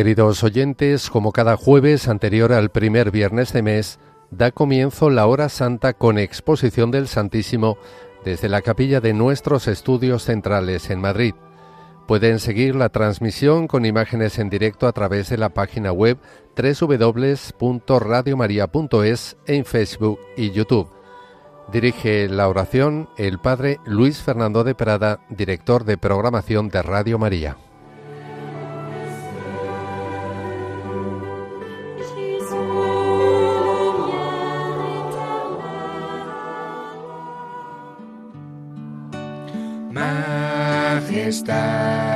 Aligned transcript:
Queridos 0.00 0.42
oyentes, 0.44 1.10
como 1.10 1.30
cada 1.30 1.58
jueves 1.58 2.08
anterior 2.08 2.54
al 2.54 2.70
primer 2.70 3.10
viernes 3.10 3.52
de 3.52 3.60
mes, 3.60 3.98
da 4.30 4.50
comienzo 4.50 5.10
la 5.10 5.26
hora 5.26 5.50
santa 5.50 5.92
con 5.92 6.18
exposición 6.18 6.90
del 6.90 7.06
Santísimo 7.06 7.76
desde 8.24 8.48
la 8.48 8.62
capilla 8.62 9.02
de 9.02 9.12
nuestros 9.12 9.68
estudios 9.68 10.24
centrales 10.24 10.88
en 10.88 11.02
Madrid. 11.02 11.34
Pueden 12.08 12.38
seguir 12.38 12.76
la 12.76 12.88
transmisión 12.88 13.68
con 13.68 13.84
imágenes 13.84 14.38
en 14.38 14.48
directo 14.48 14.88
a 14.88 14.92
través 14.92 15.28
de 15.28 15.36
la 15.36 15.50
página 15.50 15.92
web 15.92 16.16
www.radiomaria.es 16.56 19.36
en 19.46 19.64
Facebook 19.66 20.18
y 20.34 20.50
YouTube. 20.50 20.88
Dirige 21.70 22.26
la 22.30 22.48
oración 22.48 23.10
el 23.18 23.38
Padre 23.38 23.80
Luis 23.84 24.22
Fernando 24.22 24.64
de 24.64 24.74
Prada, 24.74 25.20
director 25.28 25.84
de 25.84 25.98
programación 25.98 26.70
de 26.70 26.80
Radio 26.80 27.18
María. 27.18 27.58
está. 41.30 42.09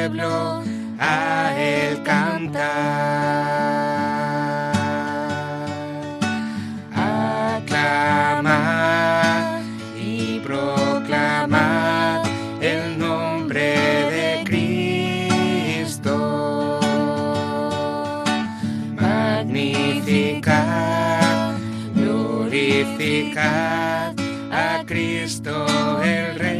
Pueblo 0.00 0.62
a 0.98 1.52
él 1.58 2.02
cantar. 2.02 2.70
Aclamad 7.50 8.40
y 9.98 10.40
proclamad 10.40 12.24
el 12.62 12.98
nombre 12.98 13.76
de 14.16 14.42
Cristo. 15.84 16.14
Magnificad, 18.96 20.46
glorificad 21.94 23.34
a 24.50 24.82
Cristo 24.86 25.66
el 26.02 26.38
Rey. 26.38 26.59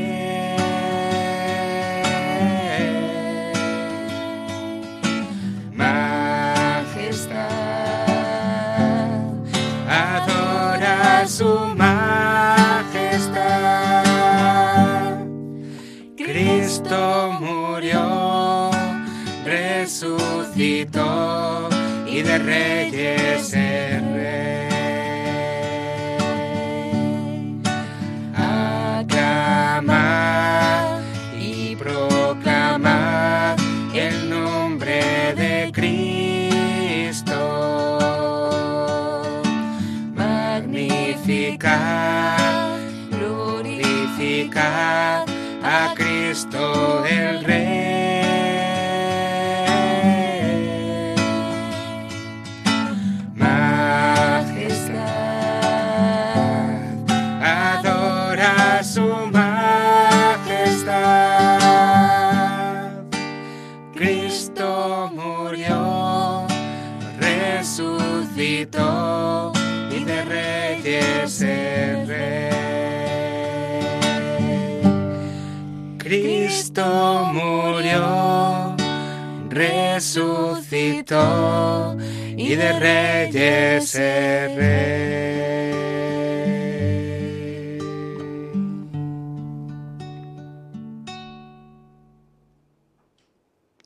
Resucitó 80.00 81.94
y 82.34 82.54
de 82.54 82.78
reyes 82.78 83.94
es 83.94 84.56
rey. 84.56 85.40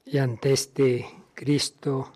Y 0.07 0.19
ante 0.19 0.53
este 0.53 1.05
Cristo 1.35 2.13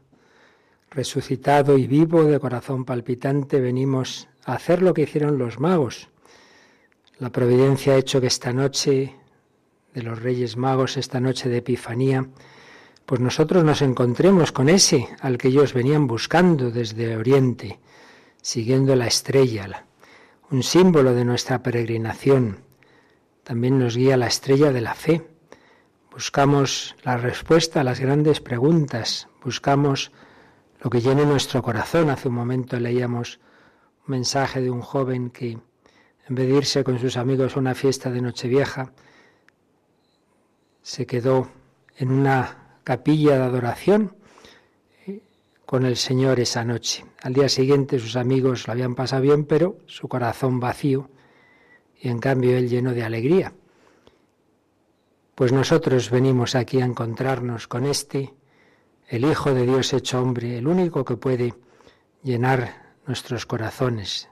resucitado 0.91 1.77
y 1.77 1.89
vivo 1.89 2.23
de 2.23 2.39
corazón 2.39 2.85
palpitante 2.85 3.59
venimos 3.61 4.29
a 4.45 4.53
hacer 4.53 4.81
lo 4.81 4.95
que 4.95 5.03
hicieron 5.03 5.39
los 5.39 5.59
magos. 5.59 6.09
La 7.19 7.31
providencia 7.31 7.95
ha 7.95 7.97
hecho 7.97 8.21
que 8.21 8.29
esta 8.29 8.53
noche 8.53 9.17
de 9.93 10.03
los 10.05 10.23
Reyes 10.23 10.57
Magos, 10.57 10.97
esta 10.97 11.19
noche 11.19 11.49
de 11.49 11.57
Epifanía, 11.57 12.29
pues 13.09 13.23
nosotros 13.23 13.65
nos 13.65 13.81
encontremos 13.81 14.53
con 14.53 14.69
ese 14.69 15.09
al 15.23 15.39
que 15.39 15.49
ellos 15.49 15.73
venían 15.73 16.07
buscando 16.07 16.71
desde 16.71 17.17
Oriente, 17.17 17.81
siguiendo 18.43 18.95
la 18.97 19.07
estrella, 19.07 19.67
la- 19.67 19.87
un 20.51 20.63
símbolo 20.63 21.15
de 21.15 21.25
nuestra 21.25 21.63
peregrinación. 21.63 22.59
También 23.45 23.79
nos 23.79 23.97
guía 23.97 24.19
la 24.19 24.27
estrella 24.27 24.73
de 24.73 24.83
la 24.83 24.95
fe. 24.95 25.27
Buscamos 26.11 26.97
la 27.03 27.17
respuesta 27.17 27.81
a 27.81 27.85
las 27.85 27.99
grandes 27.99 28.41
preguntas, 28.43 29.27
buscamos 29.43 30.13
lo 30.83 30.91
que 30.91 31.01
llene 31.01 31.25
nuestro 31.25 31.63
corazón. 31.63 32.11
Hace 32.11 32.29
un 32.29 32.35
momento 32.35 32.79
leíamos 32.79 33.41
un 34.07 34.13
mensaje 34.13 34.61
de 34.61 34.71
un 34.71 34.83
joven 34.83 35.31
que 35.31 35.53
en 35.53 36.35
vez 36.35 36.47
de 36.47 36.57
irse 36.57 36.85
con 36.85 36.99
sus 36.99 37.17
amigos 37.17 37.57
a 37.57 37.61
una 37.61 37.75
fiesta 37.75 38.11
de 38.11 38.21
Nochevieja, 38.21 38.93
se 40.83 41.07
quedó 41.07 41.49
en 41.97 42.11
una 42.13 42.68
capilla 42.89 43.37
de 43.37 43.45
adoración 43.45 44.17
eh, 45.07 45.21
con 45.67 45.85
el 45.85 45.99
Señor 45.99 46.41
esa 46.41 46.65
noche. 46.65 47.05
Al 47.21 47.35
día 47.35 47.51
siguiente 47.51 47.99
sus 47.99 48.17
amigos 48.17 48.67
lo 48.67 48.73
habían 48.73 48.95
pasado 48.95 49.21
bien, 49.21 49.45
pero 49.45 49.77
su 49.85 50.09
corazón 50.09 50.59
vacío 50.59 51.11
y 52.01 52.09
en 52.09 52.19
cambio 52.19 52.57
él 52.57 52.71
lleno 52.71 52.95
de 52.95 53.03
alegría. 53.05 53.53
Pues 55.35 55.53
nosotros 55.53 56.09
venimos 56.09 56.55
aquí 56.55 56.81
a 56.81 56.87
encontrarnos 56.87 57.69
con 57.69 57.85
este, 57.85 58.33
el 59.07 59.27
Hijo 59.27 59.53
de 59.53 59.67
Dios 59.67 59.93
hecho 59.93 60.23
hombre, 60.23 60.57
el 60.57 60.67
único 60.67 61.05
que 61.05 61.19
puede 61.19 61.53
llenar 62.23 62.95
nuestros 63.07 63.45
corazones, 63.45 64.31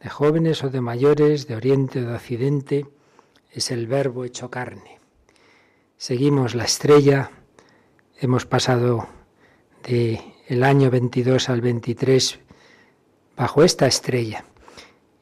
de 0.00 0.08
jóvenes 0.08 0.64
o 0.64 0.70
de 0.70 0.80
mayores, 0.80 1.46
de 1.46 1.54
oriente 1.54 2.00
o 2.00 2.08
de 2.08 2.14
occidente, 2.16 2.86
es 3.52 3.70
el 3.70 3.86
Verbo 3.86 4.24
hecho 4.24 4.50
carne. 4.50 4.98
Seguimos 5.96 6.56
la 6.56 6.64
estrella, 6.64 7.30
hemos 8.18 8.46
pasado 8.46 9.08
de 9.84 10.20
el 10.48 10.62
año 10.62 10.90
22 10.90 11.48
al 11.48 11.60
23 11.60 12.38
bajo 13.36 13.62
esta 13.62 13.86
estrella. 13.86 14.44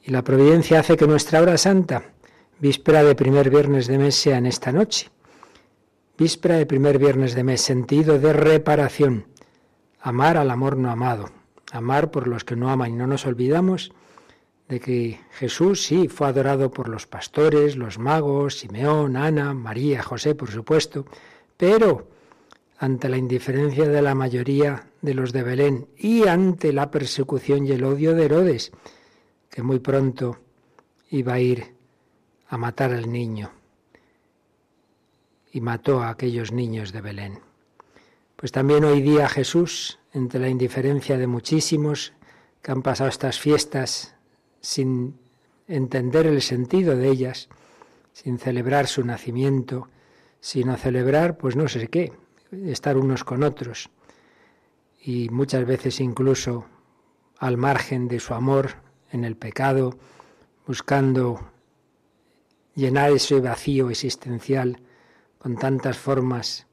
Y 0.02 0.10
la 0.10 0.22
providencia 0.22 0.80
hace 0.80 0.96
que 0.96 1.06
nuestra 1.06 1.40
hora 1.40 1.56
santa, 1.56 2.12
víspera 2.60 3.02
de 3.02 3.14
primer 3.14 3.50
viernes 3.50 3.86
de 3.86 3.98
mes, 3.98 4.14
sea 4.14 4.38
en 4.38 4.46
esta 4.46 4.70
noche. 4.70 5.10
Víspera 6.16 6.56
de 6.56 6.66
primer 6.66 6.98
viernes 6.98 7.34
de 7.34 7.42
mes, 7.42 7.62
sentido 7.62 8.18
de 8.18 8.32
reparación. 8.32 9.26
Amar 10.00 10.36
al 10.36 10.50
amor 10.50 10.76
no 10.76 10.90
amado. 10.90 11.30
Amar 11.72 12.10
por 12.10 12.28
los 12.28 12.44
que 12.44 12.54
no 12.54 12.70
aman 12.70 12.92
y 12.92 12.96
no 12.96 13.06
nos 13.06 13.26
olvidamos 13.26 13.90
de 14.68 14.80
que 14.80 15.20
Jesús 15.32 15.82
sí 15.82 16.08
fue 16.08 16.28
adorado 16.28 16.70
por 16.70 16.88
los 16.88 17.06
pastores, 17.06 17.76
los 17.76 17.98
magos, 17.98 18.58
Simeón, 18.58 19.16
Ana, 19.16 19.52
María, 19.52 20.02
José, 20.02 20.34
por 20.34 20.50
supuesto, 20.50 21.04
pero 21.56 22.08
ante 22.84 23.08
la 23.08 23.16
indiferencia 23.16 23.88
de 23.88 24.02
la 24.02 24.14
mayoría 24.14 24.88
de 25.00 25.14
los 25.14 25.32
de 25.32 25.42
Belén 25.42 25.88
y 25.96 26.28
ante 26.28 26.70
la 26.70 26.90
persecución 26.90 27.66
y 27.66 27.70
el 27.70 27.82
odio 27.82 28.14
de 28.14 28.26
Herodes, 28.26 28.72
que 29.48 29.62
muy 29.62 29.78
pronto 29.78 30.38
iba 31.08 31.32
a 31.32 31.40
ir 31.40 31.74
a 32.46 32.58
matar 32.58 32.92
al 32.92 33.10
niño 33.10 33.50
y 35.50 35.62
mató 35.62 36.02
a 36.02 36.10
aquellos 36.10 36.52
niños 36.52 36.92
de 36.92 37.00
Belén. 37.00 37.38
Pues 38.36 38.52
también 38.52 38.84
hoy 38.84 39.00
día 39.00 39.30
Jesús, 39.30 39.98
entre 40.12 40.40
la 40.40 40.50
indiferencia 40.50 41.16
de 41.16 41.26
muchísimos 41.26 42.12
que 42.60 42.70
han 42.70 42.82
pasado 42.82 43.08
estas 43.08 43.40
fiestas 43.40 44.14
sin 44.60 45.14
entender 45.68 46.26
el 46.26 46.42
sentido 46.42 46.94
de 46.94 47.08
ellas, 47.08 47.48
sin 48.12 48.38
celebrar 48.38 48.88
su 48.88 49.02
nacimiento, 49.04 49.88
sino 50.40 50.76
celebrar, 50.76 51.38
pues 51.38 51.56
no 51.56 51.66
sé 51.66 51.88
qué, 51.88 52.12
estar 52.66 52.96
unos 52.96 53.24
con 53.24 53.42
otros 53.42 53.90
y 55.02 55.28
muchas 55.28 55.66
veces 55.66 56.00
incluso 56.00 56.66
al 57.38 57.56
margen 57.56 58.08
de 58.08 58.20
su 58.20 58.34
amor 58.34 58.76
en 59.10 59.24
el 59.24 59.36
pecado, 59.36 59.98
buscando 60.66 61.50
llenar 62.74 63.12
ese 63.12 63.40
vacío 63.40 63.90
existencial 63.90 64.80
con 65.38 65.56
tantas 65.56 65.98
formas 65.98 66.66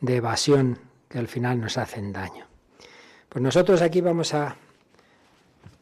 de 0.00 0.16
evasión 0.16 0.78
que 1.08 1.18
al 1.18 1.28
final 1.28 1.60
nos 1.60 1.76
hacen 1.76 2.12
daño. 2.12 2.46
Pues 3.28 3.42
nosotros 3.42 3.82
aquí 3.82 4.00
vamos 4.00 4.32
a 4.32 4.56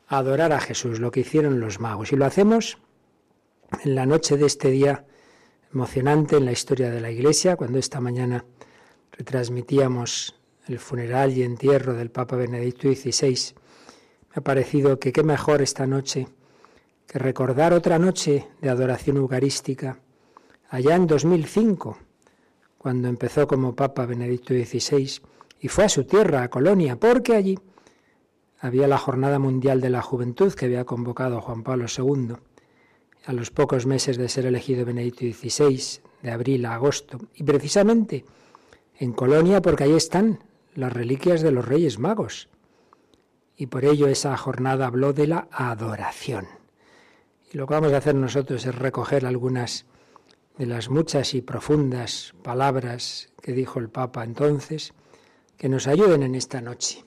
adorar 0.09 0.53
a 0.53 0.61
Jesús, 0.61 1.01
lo 1.01 1.11
que 1.11 1.21
hicieron 1.21 1.61
los 1.61 1.81
magos, 1.81 2.13
y 2.13 2.17
lo 2.17 2.25
hacemos 2.25 2.79
en 3.85 3.95
la 3.95 4.07
noche 4.07 4.37
de 4.37 4.47
este 4.47 4.71
día 4.71 5.05
emocionante 5.73 6.37
en 6.37 6.45
la 6.45 6.53
historia 6.53 6.91
de 6.91 7.01
la 7.01 7.11
Iglesia, 7.11 7.57
cuando 7.57 7.79
esta 7.79 8.01
mañana 8.01 8.45
retransmitíamos 9.17 10.35
el 10.67 10.79
funeral 10.79 11.37
y 11.37 11.43
entierro 11.43 11.95
del 11.95 12.11
Papa 12.11 12.37
Benedicto 12.37 12.89
XVI. 12.89 13.55
Me 14.31 14.37
ha 14.37 14.41
parecido 14.41 14.99
que 14.99 15.13
qué 15.13 15.23
mejor 15.23 15.63
esta 15.63 15.87
noche 15.87 16.27
que 17.07 17.19
recordar 17.19 17.73
otra 17.73 17.99
noche 17.99 18.49
de 18.61 18.71
adoración 18.71 19.19
eucarística 19.19 20.01
allá 20.71 20.97
en 20.97 21.07
2005, 21.07 21.99
cuando 22.79 23.09
empezó 23.09 23.47
como 23.47 23.77
Papa 23.77 24.07
Benedicto 24.07 24.55
XVI 24.55 25.21
y 25.61 25.69
fue 25.69 25.85
a 25.85 25.89
su 25.89 26.05
tierra, 26.05 26.43
a 26.43 26.51
Colonia, 26.51 26.97
porque 26.97 27.37
allí 27.37 27.59
había 28.59 28.89
la 28.89 28.99
Jornada 28.99 29.39
Mundial 29.39 29.81
de 29.81 29.91
la 29.91 30.03
Juventud 30.03 30.53
que 30.55 30.65
había 30.65 30.85
convocado 30.85 31.41
Juan 31.41 31.63
Pablo 31.63 31.87
II. 31.87 32.35
A 33.27 33.33
los 33.33 33.51
pocos 33.51 33.87
meses 33.87 34.17
de 34.17 34.29
ser 34.29 34.47
elegido 34.47 34.85
Benedicto 34.85 35.25
XVI, 35.25 36.03
de 36.23 36.31
abril 36.31 36.67
a 36.67 36.75
agosto, 36.75 37.19
y 37.35 37.45
precisamente 37.45 38.25
en 38.99 39.13
Colonia 39.13 39.61
porque 39.61 39.85
ahí 39.85 39.95
están 39.95 40.39
las 40.75 40.93
reliquias 40.93 41.43
de 41.43 41.51
los 41.51 41.65
Reyes 41.65 41.99
Magos. 41.99 42.49
Y 43.57 43.67
por 43.67 43.85
ello 43.85 44.09
esa 44.09 44.37
jornada 44.37 44.87
habló 44.87 45.13
de 45.13 45.27
la 45.27 45.49
adoración. 45.51 46.47
Y 47.53 47.57
lo 47.57 47.67
que 47.67 47.75
vamos 47.75 47.93
a 47.93 47.99
hacer 47.99 48.15
nosotros 48.15 48.67
es 48.67 48.75
recoger 48.75 49.27
algunas 49.27 49.87
de 50.59 50.67
las 50.67 50.89
muchas 50.89 51.35
y 51.35 51.41
profundas 51.41 52.35
palabras 52.43 53.29
que 53.43 53.53
dijo 53.53 53.79
el 53.79 53.89
Papa 53.89 54.25
entonces, 54.25 54.93
que 55.57 55.69
nos 55.69 55.87
ayuden 55.87 56.23
en 56.23 56.35
esta 56.35 56.61
noche. 56.61 57.05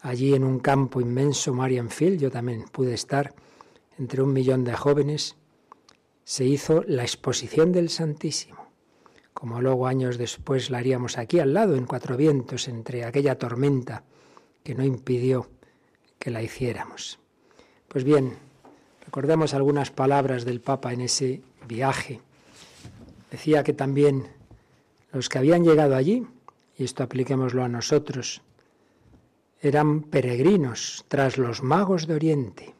Allí 0.00 0.34
en 0.34 0.44
un 0.44 0.60
campo 0.60 1.00
inmenso, 1.00 1.52
Marianfield, 1.52 2.20
yo 2.20 2.30
también 2.30 2.64
pude 2.70 2.94
estar 2.94 3.34
entre 3.98 4.22
un 4.22 4.32
millón 4.32 4.62
de 4.62 4.74
jóvenes, 4.74 5.36
se 6.22 6.44
hizo 6.44 6.84
la 6.86 7.02
exposición 7.02 7.72
del 7.72 7.88
Santísimo 7.88 8.65
como 9.36 9.60
luego 9.60 9.86
años 9.86 10.16
después 10.16 10.70
la 10.70 10.78
haríamos 10.78 11.18
aquí 11.18 11.40
al 11.40 11.52
lado, 11.52 11.76
en 11.76 11.84
Cuatro 11.84 12.16
Vientos, 12.16 12.68
entre 12.68 13.04
aquella 13.04 13.36
tormenta 13.36 14.02
que 14.64 14.74
no 14.74 14.82
impidió 14.82 15.50
que 16.18 16.30
la 16.30 16.42
hiciéramos. 16.42 17.18
Pues 17.86 18.02
bien, 18.02 18.32
recordemos 19.04 19.52
algunas 19.52 19.90
palabras 19.90 20.46
del 20.46 20.62
Papa 20.62 20.94
en 20.94 21.02
ese 21.02 21.42
viaje. 21.68 22.22
Decía 23.30 23.62
que 23.62 23.74
también 23.74 24.26
los 25.12 25.28
que 25.28 25.36
habían 25.36 25.64
llegado 25.64 25.96
allí, 25.96 26.26
y 26.78 26.84
esto 26.84 27.02
apliquémoslo 27.02 27.62
a 27.62 27.68
nosotros, 27.68 28.40
eran 29.60 30.00
peregrinos 30.00 31.04
tras 31.08 31.36
los 31.36 31.62
magos 31.62 32.06
de 32.06 32.14
Oriente 32.14 32.75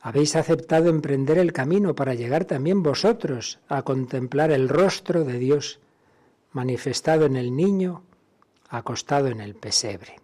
habéis 0.00 0.36
aceptado 0.36 0.90
emprender 0.90 1.38
el 1.38 1.52
camino 1.52 1.94
para 1.94 2.14
llegar 2.14 2.44
también 2.44 2.82
vosotros 2.82 3.58
a 3.68 3.82
contemplar 3.82 4.50
el 4.50 4.68
rostro 4.68 5.24
de 5.24 5.38
Dios 5.38 5.80
manifestado 6.52 7.26
en 7.26 7.36
el 7.36 7.54
niño 7.54 8.02
acostado 8.68 9.28
en 9.28 9.40
el 9.40 9.54
pesebre. 9.54 10.20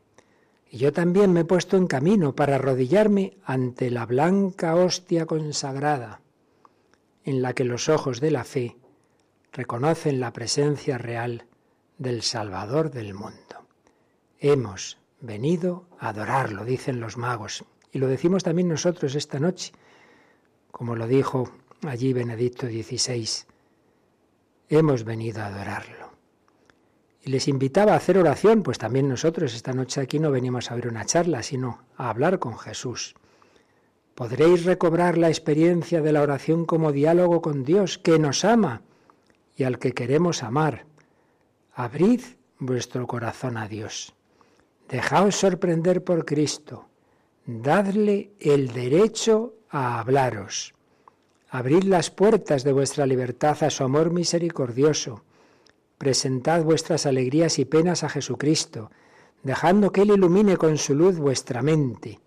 Y 0.71 0.79
yo 0.79 0.93
también 0.93 1.33
me 1.33 1.41
he 1.41 1.45
puesto 1.45 1.77
en 1.77 1.87
camino 1.87 2.35
para 2.35 2.57
arrodillarme 2.57 3.37
ante 3.45 3.91
la 3.91 4.07
blanca 4.07 4.75
hostia 4.75 5.27
consagrada, 5.27 6.21
en 7.25 7.43
la 7.43 7.55
que 7.55 7.65
los 7.65 7.89
ojos 7.89 8.21
de 8.21 8.31
la 8.31 8.45
fe 8.45 8.77
reconocen 9.53 10.21
la 10.21 10.33
presencia 10.33 10.99
real 10.99 11.47
del 11.99 12.23
Salvador 12.23 12.91
del 12.91 13.15
mundo. 13.15 13.67
Hemos 14.39 14.99
venido 15.21 15.87
a 15.99 16.09
adorarlo, 16.09 16.65
dicen 16.65 17.01
los 17.01 17.17
magos, 17.17 17.65
y 17.95 17.99
lo 17.99 18.09
decimos 18.09 18.43
también 18.43 18.69
nosotros 18.69 19.15
esta 19.15 19.39
noche, 19.39 19.73
como 20.73 20.97
lo 20.97 21.07
dijo 21.07 21.49
allí 21.87 22.13
Benedicto 22.13 22.67
XVI. 22.67 23.47
Hemos 24.69 25.05
venido 25.05 25.43
a 25.43 25.47
adorarlo. 25.47 26.11
Y 27.23 27.31
les 27.31 27.47
invitaba 27.47 27.93
a 27.93 27.97
hacer 27.97 28.19
oración, 28.19 28.65
pues 28.65 28.79
también 28.79 29.09
nosotros 29.09 29.55
esta 29.55 29.73
noche 29.73 30.01
aquí 30.01 30.19
no 30.19 30.33
venimos 30.33 30.71
a 30.71 30.75
ver 30.75 30.89
una 30.89 31.05
charla, 31.05 31.45
sino 31.45 31.85
a 31.97 32.11
hablar 32.11 32.41
con 32.41 32.59
Jesús. 32.59 33.15
Podréis 34.17 34.65
recobrar 34.65 35.17
la 35.17 35.29
experiencia 35.29 36.03
de 36.03 36.13
la 36.13 36.23
oración 36.23 36.65
como 36.65 36.91
diálogo 36.91 37.41
con 37.41 37.63
Dios, 37.63 37.99
que 37.99 38.19
nos 38.19 38.45
ama 38.45 38.83
y 39.57 39.63
al 39.63 39.79
que 39.79 39.93
queremos 39.93 40.43
amar. 40.43 40.85
Abrid 41.73 42.23
vuestro 42.59 43.07
corazón 43.07 43.57
a 43.57 43.69
Dios. 43.69 44.15
Dejaos 44.89 45.37
sorprender 45.37 46.03
por 46.03 46.25
Cristo 46.25 46.89
dadle 47.47 48.33
el 48.41 48.73
derecho 48.73 49.55
a 49.71 50.01
hablaros. 50.01 50.75
Abrid 51.51 51.85
las 51.85 52.11
puertas 52.11 52.65
de 52.65 52.73
vuestra 52.73 53.07
libertad 53.07 53.63
a 53.63 53.71
su 53.71 53.85
amor 53.85 54.11
misericordioso. 54.11 55.23
Presentad 55.99 56.65
vuestras 56.65 57.07
alegrías 57.07 57.59
y 57.59 57.65
penas 57.65 58.03
a 58.03 58.09
Jesucristo, 58.09 58.91
dejando 59.43 59.93
que 59.93 60.03
Él 60.03 60.11
ilumine 60.11 60.57
con 60.57 60.79
su 60.79 60.95
luz 60.95 61.19
vuestra 61.19 61.63
mente 61.63 62.21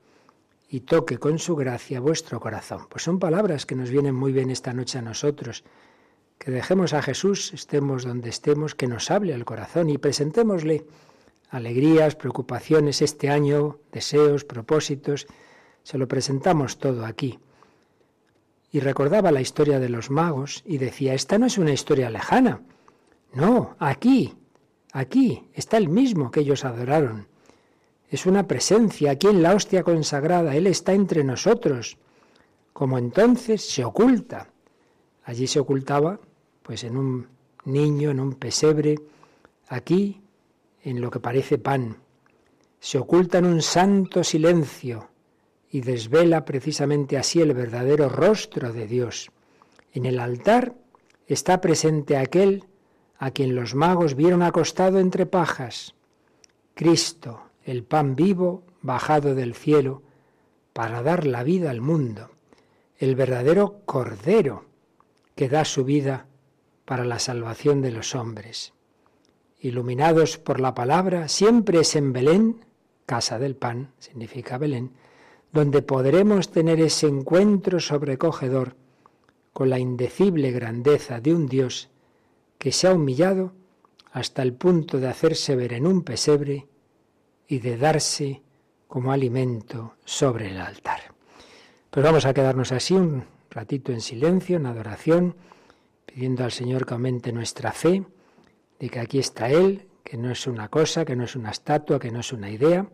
y 0.69 0.81
toque 0.81 1.17
con 1.17 1.39
su 1.39 1.55
gracia 1.55 1.99
vuestro 1.99 2.39
corazón. 2.39 2.87
Pues 2.89 3.03
son 3.03 3.19
palabras 3.19 3.65
que 3.65 3.75
nos 3.75 3.89
vienen 3.89 4.15
muy 4.15 4.31
bien 4.31 4.49
esta 4.49 4.73
noche 4.73 4.99
a 4.99 5.01
nosotros. 5.01 5.63
Que 6.37 6.51
dejemos 6.51 6.93
a 6.93 7.01
Jesús, 7.01 7.53
estemos 7.53 8.03
donde 8.03 8.29
estemos, 8.29 8.75
que 8.75 8.87
nos 8.87 9.09
hable 9.09 9.33
al 9.33 9.45
corazón 9.45 9.89
y 9.89 9.97
presentémosle 9.97 10.85
alegrías, 11.49 12.15
preocupaciones 12.15 13.01
este 13.01 13.29
año, 13.29 13.79
deseos, 13.91 14.43
propósitos, 14.43 15.27
se 15.83 15.97
lo 15.97 16.07
presentamos 16.07 16.77
todo 16.77 17.05
aquí. 17.05 17.39
Y 18.71 18.79
recordaba 18.79 19.31
la 19.31 19.41
historia 19.41 19.79
de 19.79 19.89
los 19.89 20.09
magos 20.09 20.63
y 20.65 20.77
decía, 20.77 21.13
esta 21.13 21.37
no 21.37 21.45
es 21.45 21.57
una 21.57 21.71
historia 21.71 22.09
lejana, 22.09 22.61
no, 23.33 23.75
aquí, 23.79 24.33
aquí 24.93 25.47
está 25.53 25.77
el 25.77 25.89
mismo 25.89 26.31
que 26.31 26.39
ellos 26.41 26.65
adoraron. 26.65 27.27
Es 28.09 28.25
una 28.25 28.47
presencia 28.47 29.11
aquí 29.11 29.27
en 29.27 29.43
la 29.43 29.53
hostia 29.53 29.83
consagrada, 29.83 30.55
Él 30.55 30.67
está 30.67 30.93
entre 30.93 31.23
nosotros, 31.23 31.97
como 32.73 32.97
entonces 32.97 33.67
se 33.67 33.83
oculta. 33.83 34.49
Allí 35.23 35.45
se 35.45 35.59
ocultaba, 35.59 36.19
pues 36.63 36.83
en 36.83 36.97
un 36.97 37.27
niño, 37.65 38.11
en 38.11 38.19
un 38.19 38.33
pesebre, 38.33 38.95
aquí 39.67 40.21
en 40.87 41.01
lo 41.01 41.11
que 41.11 41.19
parece 41.19 41.57
pan, 41.57 41.97
se 42.79 42.97
oculta 42.97 43.39
en 43.39 43.45
un 43.45 43.61
santo 43.61 44.23
silencio 44.23 45.09
y 45.69 45.81
desvela 45.81 46.45
precisamente 46.45 47.17
así 47.17 47.41
el 47.41 47.53
verdadero 47.53 48.07
rostro 48.07 48.71
de 48.71 48.87
Dios. 48.87 49.29
En 49.91 50.05
el 50.05 50.17
altar 50.17 50.75
está 51.27 51.59
presente 51.59 52.15
aquel 52.15 52.63
a 53.17 53.31
quien 53.31 53.53
los 53.53 53.75
magos 53.75 54.15
vieron 54.15 54.41
acostado 54.41 54.99
entre 54.99 55.25
pajas, 55.25 55.93
Cristo, 56.73 57.41
el 57.65 57.83
pan 57.83 58.15
vivo 58.15 58.63
bajado 58.81 59.35
del 59.35 59.55
cielo 59.55 60.03
para 60.71 61.01
dar 61.01 61.27
la 61.27 61.43
vida 61.43 61.69
al 61.69 61.81
mundo, 61.81 62.29
el 62.97 63.15
verdadero 63.15 63.81
Cordero 63.85 64.63
que 65.35 65.49
da 65.49 65.65
su 65.65 65.83
vida 65.83 66.27
para 66.85 67.03
la 67.03 67.19
salvación 67.19 67.81
de 67.81 67.91
los 67.91 68.15
hombres 68.15 68.76
iluminados 69.59 70.37
por 70.37 70.59
la 70.59 70.73
palabra, 70.73 71.27
siempre 71.27 71.79
es 71.79 71.95
en 71.95 72.13
Belén, 72.13 72.65
casa 73.05 73.39
del 73.39 73.55
pan, 73.55 73.91
significa 73.99 74.57
Belén, 74.57 74.91
donde 75.51 75.81
podremos 75.81 76.51
tener 76.51 76.79
ese 76.79 77.07
encuentro 77.07 77.79
sobrecogedor 77.79 78.75
con 79.53 79.69
la 79.69 79.79
indecible 79.79 80.51
grandeza 80.51 81.19
de 81.19 81.33
un 81.33 81.47
Dios 81.47 81.89
que 82.57 82.71
se 82.71 82.87
ha 82.87 82.93
humillado 82.93 83.53
hasta 84.11 84.41
el 84.41 84.53
punto 84.53 84.99
de 84.99 85.07
hacerse 85.07 85.55
ver 85.55 85.73
en 85.73 85.87
un 85.87 86.03
pesebre 86.03 86.67
y 87.47 87.59
de 87.59 87.77
darse 87.77 88.41
como 88.87 89.11
alimento 89.11 89.95
sobre 90.05 90.49
el 90.49 90.59
altar. 90.59 91.13
Pues 91.89 92.03
vamos 92.03 92.25
a 92.25 92.33
quedarnos 92.33 92.71
así 92.71 92.93
un 92.93 93.23
ratito 93.49 93.91
en 93.91 94.01
silencio, 94.01 94.57
en 94.57 94.65
adoración, 94.65 95.35
pidiendo 96.05 96.43
al 96.43 96.51
Señor 96.51 96.85
que 96.85 96.93
aumente 96.93 97.31
nuestra 97.31 97.71
fe, 97.71 98.03
de 98.79 98.89
que 98.89 98.99
aquí 98.99 99.19
está 99.19 99.49
Él, 99.49 99.87
que 100.03 100.17
no 100.17 100.31
es 100.31 100.47
una 100.47 100.69
cosa, 100.69 101.05
que 101.05 101.15
no 101.15 101.23
es 101.23 101.35
una 101.35 101.51
estatua, 101.51 101.99
que 101.99 102.11
no 102.11 102.19
es 102.19 102.31
una 102.31 102.49
idea. 102.49 102.87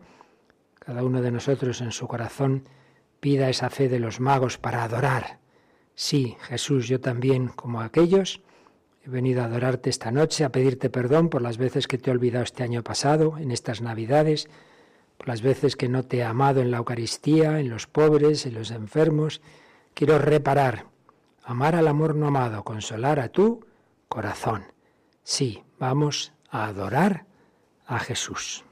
Cada 0.78 1.04
uno 1.04 1.22
de 1.22 1.30
nosotros 1.30 1.80
en 1.80 1.92
su 1.92 2.08
corazón 2.08 2.68
pida 3.20 3.48
esa 3.48 3.70
fe 3.70 3.88
de 3.88 4.00
los 4.00 4.20
magos 4.20 4.58
para 4.58 4.84
adorar. 4.84 5.38
Sí, 5.94 6.36
Jesús, 6.42 6.88
yo 6.88 7.00
también, 7.00 7.48
como 7.48 7.80
aquellos, 7.80 8.42
he 9.06 9.10
venido 9.10 9.42
a 9.42 9.46
adorarte 9.46 9.90
esta 9.90 10.10
noche, 10.10 10.44
a 10.44 10.50
pedirte 10.50 10.90
perdón 10.90 11.28
por 11.28 11.40
las 11.40 11.56
veces 11.56 11.86
que 11.86 11.98
te 11.98 12.10
he 12.10 12.12
olvidado 12.12 12.44
este 12.44 12.64
año 12.64 12.82
pasado, 12.82 13.38
en 13.38 13.50
estas 13.50 13.80
Navidades, 13.80 14.48
por 15.16 15.28
las 15.28 15.42
veces 15.42 15.76
que 15.76 15.88
no 15.88 16.04
te 16.04 16.18
he 16.18 16.24
amado 16.24 16.60
en 16.60 16.70
la 16.70 16.78
Eucaristía, 16.78 17.60
en 17.60 17.70
los 17.70 17.86
pobres, 17.86 18.46
en 18.46 18.54
los 18.54 18.70
enfermos. 18.70 19.40
Quiero 19.94 20.18
reparar, 20.18 20.86
amar 21.44 21.76
al 21.76 21.86
amor 21.86 22.16
no 22.16 22.26
amado, 22.26 22.64
consolar 22.64 23.20
a 23.20 23.28
tu 23.28 23.64
corazón. 24.08 24.64
Sí, 25.22 25.62
vamos 25.84 26.32
a 26.50 26.64
adorar 26.64 27.26
a 27.86 27.98
Jesús. 27.98 28.64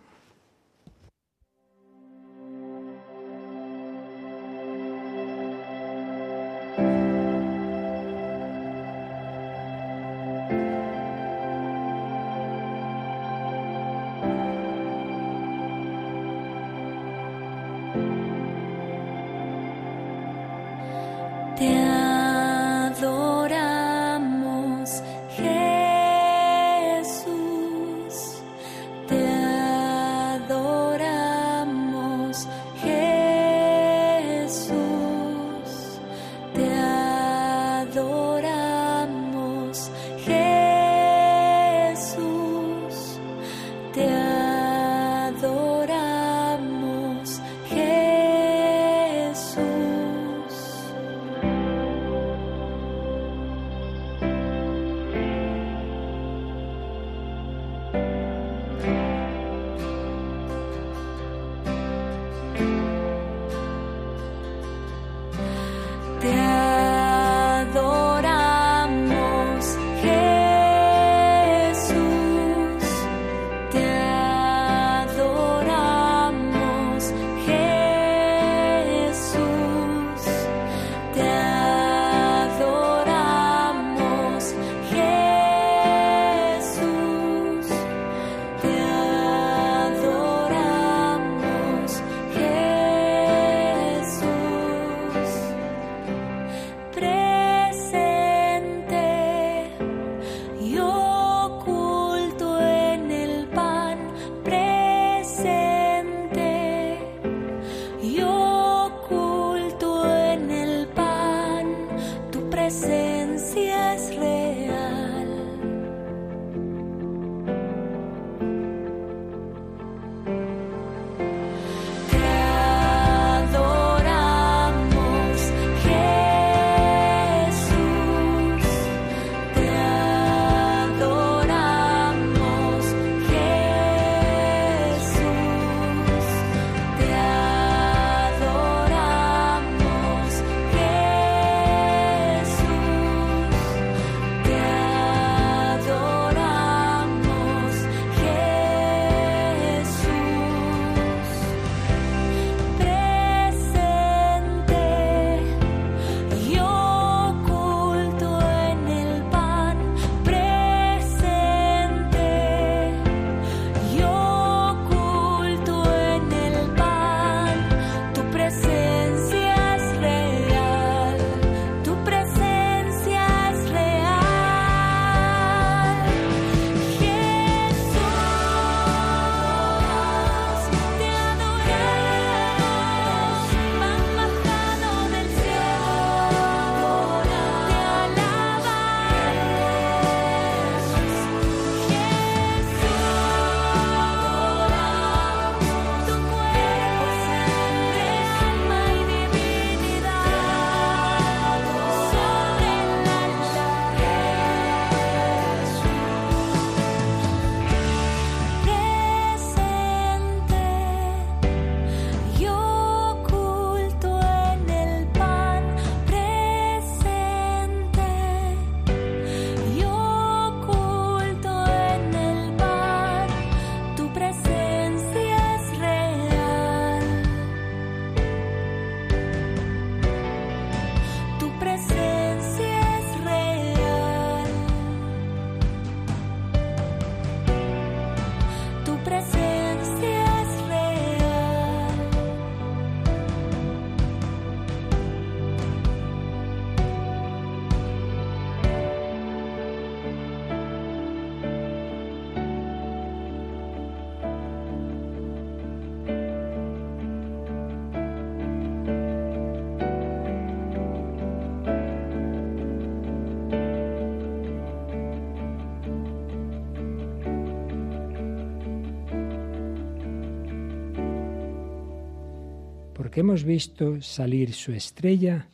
Porque 273.13 273.21
hemos 273.21 273.45
visto 273.45 274.01
salir 274.01 274.55
su 274.55 274.73
estrella 274.73 275.47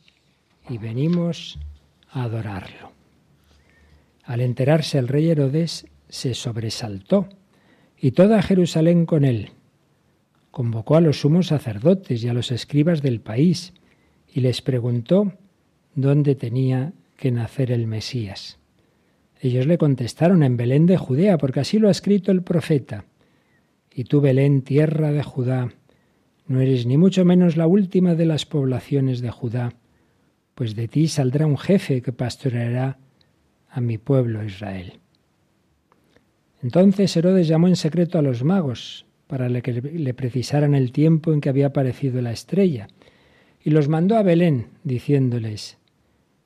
y 0.69 0.77
venimos 0.77 1.59
a 2.09 2.23
adorarlo. 2.23 2.93
Al 4.23 4.39
enterarse 4.39 4.97
el 4.97 5.09
rey 5.09 5.29
Herodes 5.29 5.85
se 6.07 6.35
sobresaltó 6.35 7.27
y 7.99 8.11
toda 8.11 8.41
Jerusalén 8.41 9.05
con 9.05 9.25
él. 9.25 9.49
Convocó 10.51 10.95
a 10.95 11.01
los 11.01 11.19
sumos 11.19 11.47
sacerdotes 11.47 12.23
y 12.23 12.29
a 12.29 12.33
los 12.33 12.49
escribas 12.49 13.01
del 13.01 13.19
país 13.19 13.73
y 14.33 14.39
les 14.39 14.61
preguntó 14.61 15.33
dónde 15.95 16.35
tenía 16.35 16.93
que 17.17 17.29
nacer 17.29 17.73
el 17.73 17.87
Mesías. 17.87 18.57
Ellos 19.41 19.67
le 19.67 19.77
contestaron 19.77 20.43
en 20.43 20.55
Belén 20.55 20.85
de 20.85 20.95
Judea, 20.95 21.37
porque 21.37 21.59
así 21.59 21.77
lo 21.77 21.89
ha 21.89 21.91
escrito 21.91 22.31
el 22.31 22.41
profeta. 22.41 23.03
Y 23.93 24.05
tú, 24.05 24.21
Belén, 24.21 24.61
tierra 24.61 25.11
de 25.11 25.23
Judá, 25.23 25.73
no 26.49 26.61
eres 26.61 26.87
ni 26.87 26.97
mucho 26.97 27.25
menos 27.25 27.57
la 27.57 27.67
última 27.67 28.15
de 28.15 28.25
las 28.25 28.47
poblaciones 28.47 29.21
de 29.21 29.29
Judá, 29.29 29.75
pues 30.55 30.75
de 30.75 30.87
ti 30.87 31.07
saldrá 31.07 31.45
un 31.45 31.59
jefe 31.59 32.01
que 32.01 32.11
pastoreará 32.11 32.97
a 33.69 33.79
mi 33.81 33.99
pueblo 33.99 34.43
Israel. 34.43 34.93
Entonces 36.63 37.15
Herodes 37.15 37.47
llamó 37.47 37.67
en 37.67 37.75
secreto 37.75 38.17
a 38.17 38.23
los 38.23 38.43
magos 38.43 39.05
para 39.27 39.47
que 39.61 39.73
le 39.73 40.13
precisaran 40.15 40.73
el 40.73 40.91
tiempo 40.91 41.31
en 41.33 41.39
que 41.39 41.49
había 41.49 41.67
aparecido 41.67 42.19
la 42.19 42.31
estrella, 42.31 42.87
y 43.63 43.69
los 43.69 43.87
mandó 43.87 44.17
a 44.17 44.23
Belén, 44.23 44.69
diciéndoles, 44.83 45.77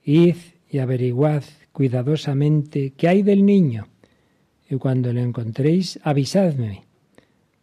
Id 0.03 0.35
y 0.69 0.79
averiguad 0.79 1.43
cuidadosamente 1.71 2.91
qué 2.97 3.07
hay 3.07 3.23
del 3.23 3.45
niño, 3.45 3.87
y 4.69 4.75
cuando 4.75 5.13
lo 5.13 5.21
encontréis, 5.21 5.97
avisadme, 6.03 6.83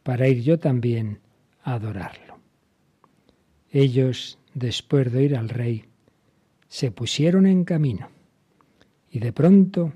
para 0.02 0.26
ir 0.26 0.42
yo 0.42 0.58
también 0.58 1.18
a 1.62 1.74
adorarlo. 1.74 2.29
Ellos, 3.70 4.38
después 4.54 5.12
de 5.12 5.18
oír 5.18 5.36
al 5.36 5.48
rey, 5.48 5.84
se 6.68 6.90
pusieron 6.90 7.46
en 7.46 7.64
camino, 7.64 8.08
y 9.10 9.18
de 9.18 9.32
pronto 9.32 9.92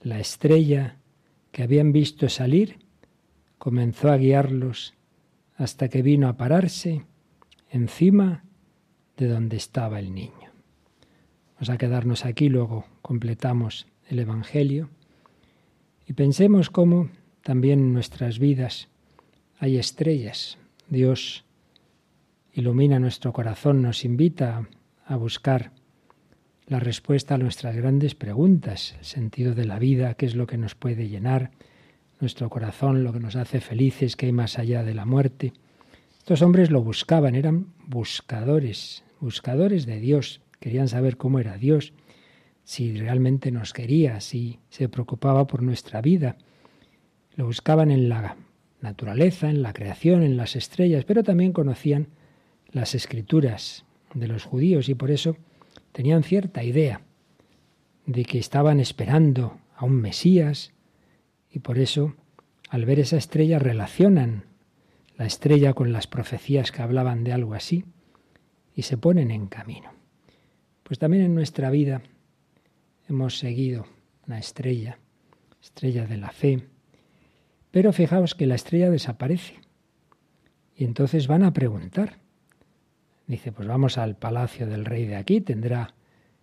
la 0.00 0.20
estrella 0.20 0.96
que 1.52 1.62
habían 1.62 1.92
visto 1.92 2.28
salir 2.28 2.78
comenzó 3.58 4.10
a 4.10 4.16
guiarlos 4.16 4.94
hasta 5.56 5.88
que 5.88 6.02
vino 6.02 6.28
a 6.28 6.36
pararse 6.36 7.04
encima 7.70 8.44
de 9.16 9.26
donde 9.26 9.56
estaba 9.56 9.98
el 9.98 10.14
niño. 10.14 10.52
Vamos 11.54 11.70
a 11.70 11.78
quedarnos 11.78 12.24
aquí, 12.24 12.48
luego 12.48 12.84
completamos 13.02 13.86
el 14.08 14.20
Evangelio 14.20 14.88
y 16.06 16.12
pensemos 16.12 16.70
cómo 16.70 17.10
también 17.42 17.80
en 17.80 17.92
nuestras 17.92 18.38
vidas 18.38 18.88
hay 19.58 19.76
estrellas. 19.76 20.58
Dios 20.88 21.44
ilumina 22.58 22.98
nuestro 22.98 23.32
corazón, 23.32 23.82
nos 23.82 24.04
invita 24.04 24.68
a 25.06 25.16
buscar 25.16 25.70
la 26.66 26.80
respuesta 26.80 27.36
a 27.36 27.38
nuestras 27.38 27.76
grandes 27.76 28.16
preguntas, 28.16 28.96
el 28.98 29.04
sentido 29.04 29.54
de 29.54 29.64
la 29.64 29.78
vida, 29.78 30.14
qué 30.14 30.26
es 30.26 30.34
lo 30.34 30.48
que 30.48 30.58
nos 30.58 30.74
puede 30.74 31.08
llenar 31.08 31.52
nuestro 32.20 32.50
corazón, 32.50 33.04
lo 33.04 33.12
que 33.12 33.20
nos 33.20 33.36
hace 33.36 33.60
felices, 33.60 34.16
qué 34.16 34.26
hay 34.26 34.32
más 34.32 34.58
allá 34.58 34.82
de 34.82 34.94
la 34.94 35.04
muerte. 35.04 35.52
Estos 36.18 36.42
hombres 36.42 36.70
lo 36.70 36.82
buscaban, 36.82 37.36
eran 37.36 37.68
buscadores, 37.86 39.04
buscadores 39.20 39.86
de 39.86 40.00
Dios, 40.00 40.40
querían 40.58 40.88
saber 40.88 41.16
cómo 41.16 41.38
era 41.38 41.56
Dios, 41.58 41.92
si 42.64 42.92
realmente 42.96 43.52
nos 43.52 43.72
quería, 43.72 44.20
si 44.20 44.58
se 44.68 44.88
preocupaba 44.88 45.46
por 45.46 45.62
nuestra 45.62 46.02
vida. 46.02 46.36
Lo 47.36 47.46
buscaban 47.46 47.92
en 47.92 48.08
la 48.08 48.36
naturaleza, 48.80 49.48
en 49.48 49.62
la 49.62 49.72
creación, 49.72 50.24
en 50.24 50.36
las 50.36 50.56
estrellas, 50.56 51.04
pero 51.04 51.22
también 51.22 51.52
conocían 51.52 52.08
las 52.70 52.94
escrituras 52.94 53.84
de 54.14 54.28
los 54.28 54.44
judíos 54.44 54.88
y 54.88 54.94
por 54.94 55.10
eso 55.10 55.36
tenían 55.92 56.22
cierta 56.22 56.62
idea 56.62 57.02
de 58.06 58.24
que 58.24 58.38
estaban 58.38 58.80
esperando 58.80 59.58
a 59.76 59.84
un 59.84 60.00
Mesías 60.00 60.72
y 61.50 61.60
por 61.60 61.78
eso 61.78 62.14
al 62.68 62.84
ver 62.84 63.00
esa 63.00 63.16
estrella 63.16 63.58
relacionan 63.58 64.44
la 65.16 65.26
estrella 65.26 65.74
con 65.74 65.92
las 65.92 66.06
profecías 66.06 66.70
que 66.70 66.82
hablaban 66.82 67.24
de 67.24 67.32
algo 67.32 67.54
así 67.54 67.84
y 68.74 68.82
se 68.82 68.96
ponen 68.96 69.30
en 69.30 69.48
camino. 69.48 69.92
Pues 70.84 70.98
también 70.98 71.24
en 71.24 71.34
nuestra 71.34 71.70
vida 71.70 72.02
hemos 73.08 73.38
seguido 73.38 73.86
una 74.26 74.38
estrella, 74.38 74.98
estrella 75.60 76.06
de 76.06 76.16
la 76.16 76.30
fe, 76.30 76.68
pero 77.70 77.92
fijaos 77.92 78.34
que 78.34 78.46
la 78.46 78.54
estrella 78.54 78.90
desaparece. 78.90 79.54
Y 80.76 80.84
entonces 80.84 81.26
van 81.26 81.42
a 81.42 81.52
preguntar. 81.52 82.18
Dice, 83.28 83.52
pues 83.52 83.68
vamos 83.68 83.98
al 83.98 84.16
palacio 84.16 84.66
del 84.66 84.86
rey 84.86 85.04
de 85.04 85.16
aquí, 85.16 85.42
tendrá 85.42 85.94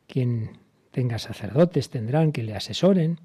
quien 0.06 0.60
tenga 0.92 1.18
sacerdotes, 1.18 1.90
tendrán 1.90 2.32
que 2.32 2.44
le 2.44 2.56
asesoren. 2.56 3.20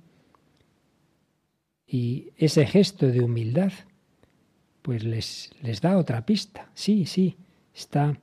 Y 1.87 2.33
ese 2.39 2.65
gesto 2.65 3.09
de 3.09 3.21
humildad, 3.21 3.73
pues 4.81 5.05
les, 5.05 5.51
les 5.61 5.83
da 5.83 5.99
otra 5.99 6.25
pista. 6.25 6.71
Sí, 6.73 7.05
sí, 7.05 7.37
está 7.75 8.19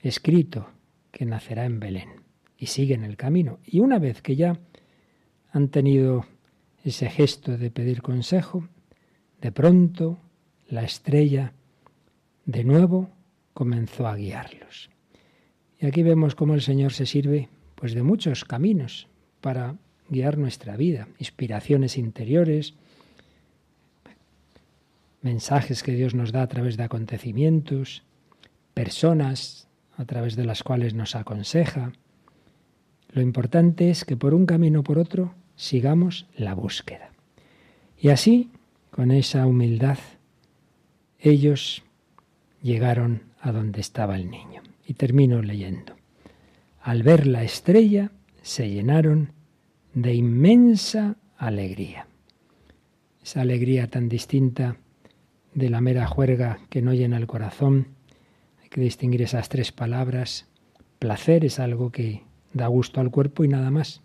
escrito 0.00 0.70
que 1.12 1.26
nacerá 1.26 1.66
en 1.66 1.80
Belén 1.80 2.22
y 2.56 2.66
siguen 2.66 3.04
el 3.04 3.18
camino. 3.18 3.58
Y 3.66 3.80
una 3.80 3.98
vez 3.98 4.22
que 4.22 4.36
ya 4.36 4.58
han 5.52 5.68
tenido 5.68 6.24
ese 6.82 7.10
gesto 7.10 7.58
de 7.58 7.70
pedir 7.70 8.00
consejo, 8.00 8.66
de 9.42 9.52
pronto 9.52 10.18
la 10.66 10.82
estrella 10.82 11.52
de 12.46 12.64
nuevo 12.64 13.10
comenzó 13.58 14.06
a 14.06 14.14
guiarlos. 14.14 14.88
Y 15.80 15.86
aquí 15.86 16.04
vemos 16.04 16.36
cómo 16.36 16.54
el 16.54 16.62
Señor 16.62 16.92
se 16.92 17.06
sirve 17.06 17.48
pues 17.74 17.92
de 17.92 18.04
muchos 18.04 18.44
caminos 18.44 19.08
para 19.40 19.74
guiar 20.08 20.38
nuestra 20.38 20.76
vida, 20.76 21.08
inspiraciones 21.18 21.98
interiores, 21.98 22.74
mensajes 25.22 25.82
que 25.82 25.90
Dios 25.90 26.14
nos 26.14 26.30
da 26.30 26.42
a 26.42 26.46
través 26.46 26.76
de 26.76 26.84
acontecimientos, 26.84 28.04
personas 28.74 29.66
a 29.96 30.04
través 30.04 30.36
de 30.36 30.44
las 30.44 30.62
cuales 30.62 30.94
nos 30.94 31.16
aconseja, 31.16 31.90
lo 33.10 33.22
importante 33.22 33.90
es 33.90 34.04
que 34.04 34.16
por 34.16 34.34
un 34.34 34.46
camino 34.46 34.80
o 34.80 34.84
por 34.84 35.00
otro 35.00 35.34
sigamos 35.56 36.26
la 36.36 36.54
búsqueda. 36.54 37.10
Y 37.98 38.10
así, 38.10 38.50
con 38.92 39.10
esa 39.10 39.48
humildad, 39.48 39.98
ellos 41.18 41.82
llegaron 42.62 43.22
a 43.40 43.52
donde 43.52 43.80
estaba 43.80 44.16
el 44.16 44.30
niño. 44.30 44.62
Y 44.86 44.94
termino 44.94 45.42
leyendo. 45.42 45.94
Al 46.80 47.02
ver 47.02 47.26
la 47.26 47.42
estrella, 47.42 48.10
se 48.42 48.70
llenaron 48.70 49.32
de 49.92 50.14
inmensa 50.14 51.16
alegría. 51.36 52.06
Esa 53.22 53.42
alegría 53.42 53.88
tan 53.88 54.08
distinta 54.08 54.76
de 55.54 55.68
la 55.68 55.80
mera 55.80 56.06
juerga 56.06 56.60
que 56.70 56.80
no 56.80 56.94
llena 56.94 57.16
el 57.18 57.26
corazón. 57.26 57.88
Hay 58.62 58.68
que 58.70 58.80
distinguir 58.80 59.22
esas 59.22 59.48
tres 59.48 59.72
palabras. 59.72 60.46
Placer 60.98 61.44
es 61.44 61.58
algo 61.58 61.90
que 61.90 62.22
da 62.54 62.66
gusto 62.68 63.00
al 63.00 63.10
cuerpo 63.10 63.44
y 63.44 63.48
nada 63.48 63.70
más. 63.70 64.00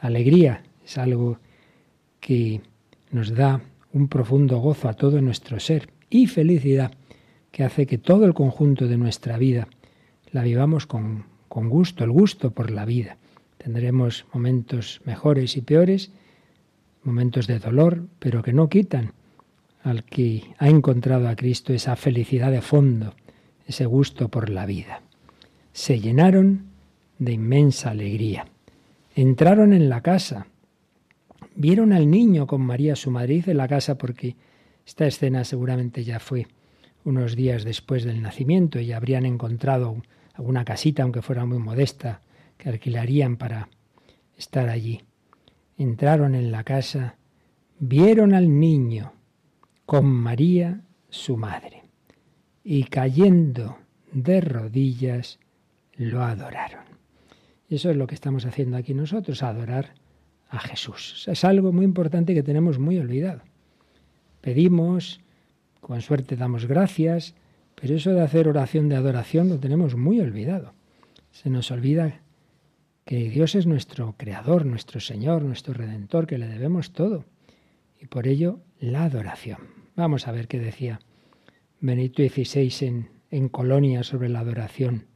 Alegría 0.00 0.62
es 0.84 0.98
algo 0.98 1.38
que 2.20 2.60
nos 3.10 3.34
da 3.34 3.60
un 3.92 4.08
profundo 4.08 4.58
gozo 4.58 4.88
a 4.88 4.94
todo 4.94 5.20
nuestro 5.20 5.58
ser 5.58 5.88
y 6.10 6.26
felicidad 6.26 6.92
que 7.58 7.64
hace 7.64 7.88
que 7.88 7.98
todo 7.98 8.24
el 8.24 8.34
conjunto 8.34 8.86
de 8.86 8.96
nuestra 8.96 9.36
vida 9.36 9.66
la 10.30 10.44
vivamos 10.44 10.86
con, 10.86 11.24
con 11.48 11.68
gusto, 11.68 12.04
el 12.04 12.12
gusto 12.12 12.52
por 12.52 12.70
la 12.70 12.84
vida. 12.84 13.16
Tendremos 13.56 14.26
momentos 14.32 15.00
mejores 15.04 15.56
y 15.56 15.62
peores, 15.62 16.12
momentos 17.02 17.48
de 17.48 17.58
dolor, 17.58 18.06
pero 18.20 18.44
que 18.44 18.52
no 18.52 18.68
quitan 18.68 19.12
al 19.82 20.04
que 20.04 20.44
ha 20.58 20.68
encontrado 20.68 21.26
a 21.26 21.34
Cristo 21.34 21.72
esa 21.72 21.96
felicidad 21.96 22.52
de 22.52 22.62
fondo, 22.62 23.14
ese 23.66 23.86
gusto 23.86 24.28
por 24.28 24.50
la 24.50 24.64
vida. 24.64 25.02
Se 25.72 25.98
llenaron 25.98 26.66
de 27.18 27.32
inmensa 27.32 27.90
alegría. 27.90 28.46
Entraron 29.16 29.72
en 29.72 29.88
la 29.88 30.00
casa, 30.00 30.46
vieron 31.56 31.92
al 31.92 32.08
niño 32.08 32.46
con 32.46 32.60
María 32.60 32.94
su 32.94 33.10
madre, 33.10 33.42
en 33.44 33.56
la 33.56 33.66
casa 33.66 33.98
porque 33.98 34.36
esta 34.86 35.08
escena 35.08 35.42
seguramente 35.42 36.04
ya 36.04 36.20
fue 36.20 36.46
unos 37.08 37.36
días 37.36 37.64
después 37.64 38.04
del 38.04 38.20
nacimiento 38.20 38.78
y 38.80 38.92
habrían 38.92 39.24
encontrado 39.24 40.02
alguna 40.34 40.64
casita, 40.64 41.02
aunque 41.02 41.22
fuera 41.22 41.46
muy 41.46 41.58
modesta, 41.58 42.20
que 42.58 42.68
alquilarían 42.68 43.38
para 43.38 43.70
estar 44.36 44.68
allí. 44.68 45.00
Entraron 45.78 46.34
en 46.34 46.52
la 46.52 46.64
casa, 46.64 47.16
vieron 47.78 48.34
al 48.34 48.60
niño 48.60 49.14
con 49.86 50.06
María 50.06 50.82
su 51.08 51.38
madre 51.38 51.84
y 52.62 52.84
cayendo 52.84 53.78
de 54.12 54.42
rodillas 54.42 55.38
lo 55.94 56.22
adoraron. 56.22 56.84
Y 57.70 57.76
eso 57.76 57.90
es 57.90 57.96
lo 57.96 58.06
que 58.06 58.14
estamos 58.14 58.44
haciendo 58.44 58.76
aquí 58.76 58.92
nosotros, 58.92 59.42
adorar 59.42 59.94
a 60.50 60.58
Jesús. 60.58 61.26
Es 61.26 61.44
algo 61.44 61.72
muy 61.72 61.84
importante 61.86 62.34
que 62.34 62.42
tenemos 62.42 62.78
muy 62.78 62.98
olvidado. 62.98 63.42
Pedimos, 64.42 65.20
con 65.80 66.00
suerte 66.00 66.36
damos 66.36 66.66
gracias, 66.66 67.34
Pero 67.80 67.94
eso 67.94 68.12
de 68.12 68.22
hacer 68.22 68.48
oración 68.48 68.88
de 68.88 68.96
adoración 68.96 69.48
lo 69.48 69.58
tenemos 69.58 69.94
muy 69.94 70.20
olvidado. 70.20 70.72
Se 71.30 71.48
nos 71.48 71.70
olvida 71.70 72.20
que 73.04 73.30
Dios 73.30 73.54
es 73.54 73.66
nuestro 73.66 74.16
creador, 74.18 74.66
nuestro 74.66 74.98
Señor, 74.98 75.42
nuestro 75.42 75.74
redentor, 75.74 76.26
que 76.26 76.38
le 76.38 76.48
debemos 76.48 76.92
todo. 76.92 77.24
Y 78.00 78.06
por 78.06 78.26
ello 78.26 78.58
la 78.80 79.04
adoración. 79.04 79.58
Vamos 79.94 80.26
a 80.26 80.32
ver 80.32 80.48
qué 80.48 80.58
decía 80.58 81.00
Benito 81.80 82.22
XVI 82.22 82.86
en, 82.86 83.10
en 83.30 83.48
Colonia 83.48 84.02
sobre 84.02 84.28
la 84.28 84.40
adoración. 84.40 85.06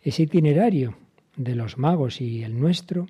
Ese 0.00 0.22
itinerario 0.22 0.96
de 1.36 1.54
los 1.54 1.76
magos 1.76 2.20
y 2.20 2.42
el 2.42 2.58
nuestro 2.58 3.06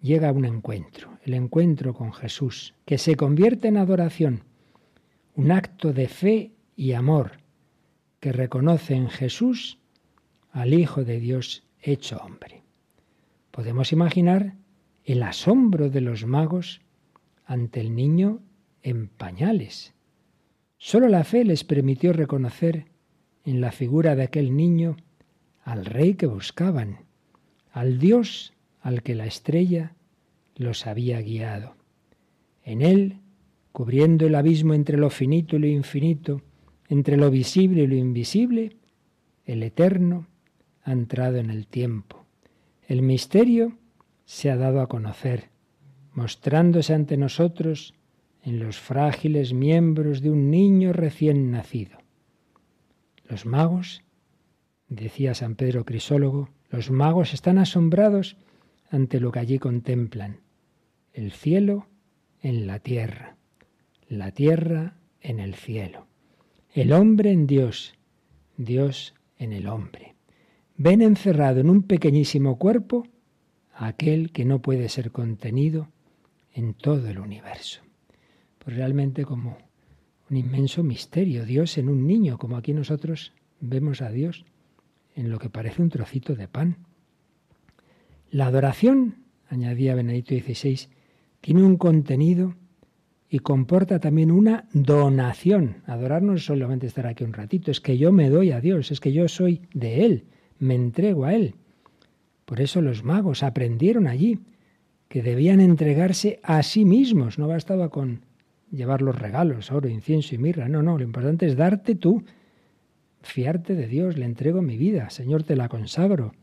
llega 0.00 0.28
a 0.28 0.32
un 0.32 0.44
encuentro, 0.44 1.18
el 1.24 1.34
encuentro 1.34 1.94
con 1.94 2.12
Jesús, 2.12 2.74
que 2.84 2.98
se 2.98 3.16
convierte 3.16 3.68
en 3.68 3.76
adoración, 3.76 4.44
un 5.34 5.50
acto 5.50 5.92
de 5.92 6.08
fe 6.08 6.52
y 6.76 6.92
amor 6.92 7.38
que 8.20 8.32
reconoce 8.32 8.94
en 8.94 9.08
Jesús 9.08 9.78
al 10.50 10.74
Hijo 10.74 11.04
de 11.04 11.18
Dios 11.18 11.64
hecho 11.80 12.18
hombre. 12.18 12.62
Podemos 13.50 13.92
imaginar 13.92 14.54
el 15.04 15.22
asombro 15.22 15.90
de 15.90 16.00
los 16.00 16.26
magos 16.26 16.80
ante 17.44 17.80
el 17.80 17.94
niño 17.94 18.40
en 18.82 19.08
pañales. 19.08 19.94
Solo 20.78 21.08
la 21.08 21.24
fe 21.24 21.44
les 21.44 21.64
permitió 21.64 22.12
reconocer 22.12 22.86
en 23.44 23.60
la 23.60 23.72
figura 23.72 24.14
de 24.14 24.24
aquel 24.24 24.56
niño 24.56 24.96
al 25.64 25.84
rey 25.84 26.14
que 26.14 26.26
buscaban, 26.26 27.04
al 27.72 27.98
Dios 27.98 28.52
al 28.80 29.02
que 29.02 29.14
la 29.14 29.26
estrella 29.26 29.94
los 30.56 30.86
había 30.86 31.20
guiado. 31.20 31.76
En 32.64 32.82
él, 32.82 33.21
cubriendo 33.72 34.26
el 34.26 34.34
abismo 34.34 34.74
entre 34.74 34.96
lo 34.96 35.10
finito 35.10 35.56
y 35.56 35.60
lo 35.60 35.66
infinito, 35.66 36.42
entre 36.88 37.16
lo 37.16 37.30
visible 37.30 37.82
y 37.82 37.86
lo 37.86 37.96
invisible, 37.96 38.76
el 39.44 39.62
eterno 39.62 40.26
ha 40.84 40.92
entrado 40.92 41.38
en 41.38 41.50
el 41.50 41.66
tiempo. 41.66 42.24
El 42.86 43.02
misterio 43.02 43.78
se 44.24 44.50
ha 44.50 44.56
dado 44.56 44.80
a 44.80 44.88
conocer, 44.88 45.50
mostrándose 46.12 46.94
ante 46.94 47.16
nosotros 47.16 47.94
en 48.42 48.58
los 48.58 48.78
frágiles 48.78 49.54
miembros 49.54 50.20
de 50.20 50.30
un 50.30 50.50
niño 50.50 50.92
recién 50.92 51.50
nacido. 51.50 51.98
Los 53.26 53.46
magos, 53.46 54.02
decía 54.88 55.34
San 55.34 55.54
Pedro 55.54 55.84
Crisólogo, 55.84 56.50
los 56.70 56.90
magos 56.90 57.32
están 57.34 57.58
asombrados 57.58 58.36
ante 58.90 59.20
lo 59.20 59.32
que 59.32 59.38
allí 59.38 59.58
contemplan. 59.58 60.40
El 61.12 61.32
cielo 61.32 61.86
en 62.40 62.66
la 62.66 62.78
tierra, 62.78 63.36
la 64.12 64.30
tierra 64.30 64.98
en 65.22 65.40
el 65.40 65.54
cielo, 65.54 66.06
el 66.74 66.92
hombre 66.92 67.32
en 67.32 67.46
Dios, 67.46 67.94
Dios 68.58 69.14
en 69.38 69.54
el 69.54 69.66
hombre. 69.66 70.14
Ven 70.76 71.00
encerrado 71.00 71.60
en 71.60 71.70
un 71.70 71.82
pequeñísimo 71.84 72.58
cuerpo 72.58 73.06
aquel 73.74 74.30
que 74.30 74.44
no 74.44 74.60
puede 74.60 74.90
ser 74.90 75.12
contenido 75.12 75.88
en 76.52 76.74
todo 76.74 77.08
el 77.08 77.18
universo. 77.18 77.80
Pues 78.58 78.76
realmente 78.76 79.24
como 79.24 79.56
un 80.28 80.36
inmenso 80.36 80.82
misterio, 80.82 81.46
Dios 81.46 81.78
en 81.78 81.88
un 81.88 82.06
niño, 82.06 82.36
como 82.36 82.58
aquí 82.58 82.74
nosotros 82.74 83.32
vemos 83.60 84.02
a 84.02 84.10
Dios 84.10 84.44
en 85.16 85.30
lo 85.30 85.38
que 85.38 85.48
parece 85.48 85.80
un 85.80 85.88
trocito 85.88 86.34
de 86.34 86.48
pan. 86.48 86.76
La 88.30 88.46
adoración, 88.48 89.24
añadía 89.48 89.94
Benedicto 89.94 90.34
XVI, 90.34 90.88
tiene 91.40 91.62
un 91.62 91.78
contenido 91.78 92.56
y 93.32 93.38
comporta 93.38 93.98
también 93.98 94.30
una 94.30 94.66
donación. 94.74 95.76
Adorar 95.86 96.20
no 96.20 96.34
es 96.34 96.44
solamente 96.44 96.86
estar 96.86 97.06
aquí 97.06 97.24
un 97.24 97.32
ratito, 97.32 97.70
es 97.70 97.80
que 97.80 97.96
yo 97.96 98.12
me 98.12 98.28
doy 98.28 98.52
a 98.52 98.60
Dios, 98.60 98.90
es 98.90 99.00
que 99.00 99.10
yo 99.10 99.26
soy 99.26 99.62
de 99.72 100.04
Él, 100.04 100.24
me 100.58 100.74
entrego 100.74 101.24
a 101.24 101.32
Él. 101.32 101.54
Por 102.44 102.60
eso 102.60 102.82
los 102.82 103.04
magos 103.04 103.42
aprendieron 103.42 104.06
allí 104.06 104.40
que 105.08 105.22
debían 105.22 105.60
entregarse 105.60 106.40
a 106.42 106.62
sí 106.62 106.84
mismos, 106.84 107.38
no 107.38 107.48
bastaba 107.48 107.88
con 107.88 108.20
llevar 108.70 109.00
los 109.00 109.18
regalos, 109.18 109.72
oro, 109.72 109.88
incienso 109.88 110.34
y 110.34 110.38
mirra, 110.38 110.68
no, 110.68 110.82
no, 110.82 110.98
lo 110.98 111.04
importante 111.04 111.46
es 111.46 111.56
darte 111.56 111.94
tú 111.94 112.22
fiarte 113.22 113.74
de 113.74 113.86
Dios, 113.86 114.18
le 114.18 114.26
entrego 114.26 114.60
mi 114.60 114.76
vida, 114.76 115.08
Señor, 115.08 115.42
te 115.42 115.56
la 115.56 115.70
consagro. 115.70 116.34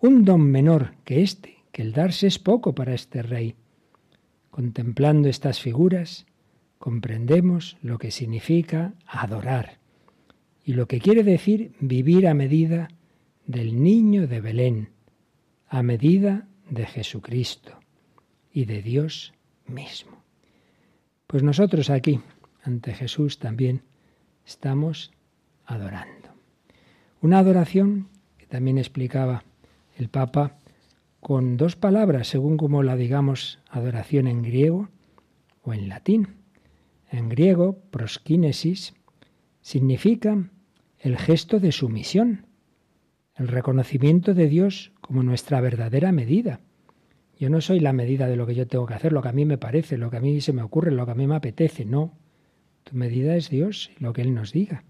Un 0.00 0.24
don 0.24 0.40
menor 0.40 0.94
que 1.04 1.22
este, 1.22 1.58
que 1.70 1.82
el 1.82 1.92
darse 1.92 2.26
es 2.26 2.40
poco 2.40 2.74
para 2.74 2.94
este 2.94 3.22
rey. 3.22 3.54
Contemplando 4.56 5.28
estas 5.28 5.60
figuras, 5.60 6.24
comprendemos 6.78 7.76
lo 7.82 7.98
que 7.98 8.10
significa 8.10 8.94
adorar 9.06 9.76
y 10.64 10.72
lo 10.72 10.88
que 10.88 10.98
quiere 10.98 11.24
decir 11.24 11.74
vivir 11.78 12.26
a 12.26 12.32
medida 12.32 12.88
del 13.44 13.82
niño 13.82 14.26
de 14.26 14.40
Belén, 14.40 14.88
a 15.68 15.82
medida 15.82 16.48
de 16.70 16.86
Jesucristo 16.86 17.78
y 18.50 18.64
de 18.64 18.80
Dios 18.80 19.34
mismo. 19.66 20.24
Pues 21.26 21.42
nosotros 21.42 21.90
aquí, 21.90 22.22
ante 22.62 22.94
Jesús 22.94 23.38
también, 23.38 23.82
estamos 24.46 25.12
adorando. 25.66 26.30
Una 27.20 27.40
adoración 27.40 28.08
que 28.38 28.46
también 28.46 28.78
explicaba 28.78 29.44
el 29.98 30.08
Papa 30.08 30.56
con 31.26 31.56
dos 31.56 31.74
palabras, 31.74 32.28
según 32.28 32.56
como 32.56 32.84
la 32.84 32.94
digamos 32.94 33.58
adoración 33.68 34.28
en 34.28 34.42
griego 34.42 34.90
o 35.64 35.74
en 35.74 35.88
latín. 35.88 36.36
En 37.10 37.28
griego, 37.28 37.80
proskinesis 37.90 38.94
significa 39.60 40.48
el 41.00 41.16
gesto 41.16 41.58
de 41.58 41.72
sumisión, 41.72 42.46
el 43.34 43.48
reconocimiento 43.48 44.34
de 44.34 44.46
Dios 44.46 44.92
como 45.00 45.24
nuestra 45.24 45.60
verdadera 45.60 46.12
medida. 46.12 46.60
Yo 47.40 47.50
no 47.50 47.60
soy 47.60 47.80
la 47.80 47.92
medida 47.92 48.28
de 48.28 48.36
lo 48.36 48.46
que 48.46 48.54
yo 48.54 48.68
tengo 48.68 48.86
que 48.86 48.94
hacer, 48.94 49.12
lo 49.12 49.20
que 49.20 49.30
a 49.30 49.32
mí 49.32 49.44
me 49.44 49.58
parece, 49.58 49.98
lo 49.98 50.10
que 50.10 50.18
a 50.18 50.20
mí 50.20 50.40
se 50.40 50.52
me 50.52 50.62
ocurre, 50.62 50.92
lo 50.92 51.06
que 51.06 51.10
a 51.10 51.16
mí 51.16 51.26
me 51.26 51.34
apetece. 51.34 51.84
No, 51.84 52.16
tu 52.84 52.94
medida 52.94 53.34
es 53.34 53.50
Dios, 53.50 53.90
lo 53.98 54.12
que 54.12 54.22
Él 54.22 54.32
nos 54.32 54.52
diga. 54.52 54.84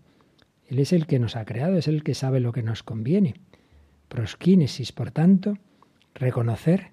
Él 0.67 0.81
es 0.81 0.93
el 0.93 1.07
que 1.07 1.19
nos 1.19 1.35
ha 1.35 1.47
creado, 1.47 1.79
es 1.79 1.89
el 1.89 2.03
que 2.03 2.13
sabe 2.13 2.41
lo 2.41 2.53
que 2.53 2.63
nos 2.63 2.83
conviene. 2.83 3.37
Proskínesis, 4.09 4.93
por 4.93 5.13
tanto, 5.13 5.57
reconocer 6.17 6.91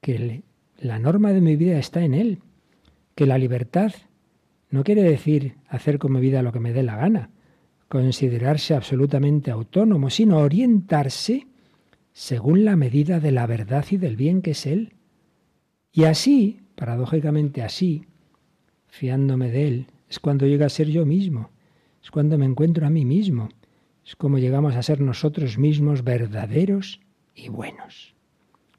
que 0.00 0.42
la 0.78 0.98
norma 0.98 1.32
de 1.32 1.40
mi 1.40 1.56
vida 1.56 1.78
está 1.78 2.02
en 2.04 2.14
Él, 2.14 2.38
que 3.14 3.26
la 3.26 3.38
libertad 3.38 3.92
no 4.70 4.84
quiere 4.84 5.02
decir 5.02 5.56
hacer 5.68 5.98
con 5.98 6.12
mi 6.12 6.20
vida 6.20 6.42
lo 6.42 6.52
que 6.52 6.60
me 6.60 6.72
dé 6.72 6.82
la 6.82 6.96
gana, 6.96 7.30
considerarse 7.88 8.74
absolutamente 8.74 9.50
autónomo, 9.50 10.08
sino 10.08 10.38
orientarse 10.38 11.46
según 12.12 12.64
la 12.64 12.74
medida 12.74 13.20
de 13.20 13.32
la 13.32 13.46
verdad 13.46 13.84
y 13.90 13.98
del 13.98 14.16
bien 14.16 14.40
que 14.40 14.52
es 14.52 14.66
Él. 14.66 14.94
Y 15.92 16.04
así, 16.04 16.60
paradójicamente 16.74 17.62
así, 17.62 18.06
fiándome 18.86 19.50
de 19.50 19.68
Él, 19.68 19.86
es 20.08 20.18
cuando 20.18 20.46
llega 20.46 20.66
a 20.66 20.70
ser 20.70 20.88
yo 20.88 21.04
mismo, 21.04 21.50
es 22.02 22.10
cuando 22.10 22.38
me 22.38 22.46
encuentro 22.46 22.86
a 22.86 22.90
mí 22.90 23.04
mismo, 23.04 23.50
es 24.04 24.16
como 24.16 24.38
llegamos 24.38 24.74
a 24.74 24.82
ser 24.82 25.00
nosotros 25.00 25.58
mismos 25.58 26.02
verdaderos 26.02 27.00
y 27.34 27.48
buenos, 27.48 28.14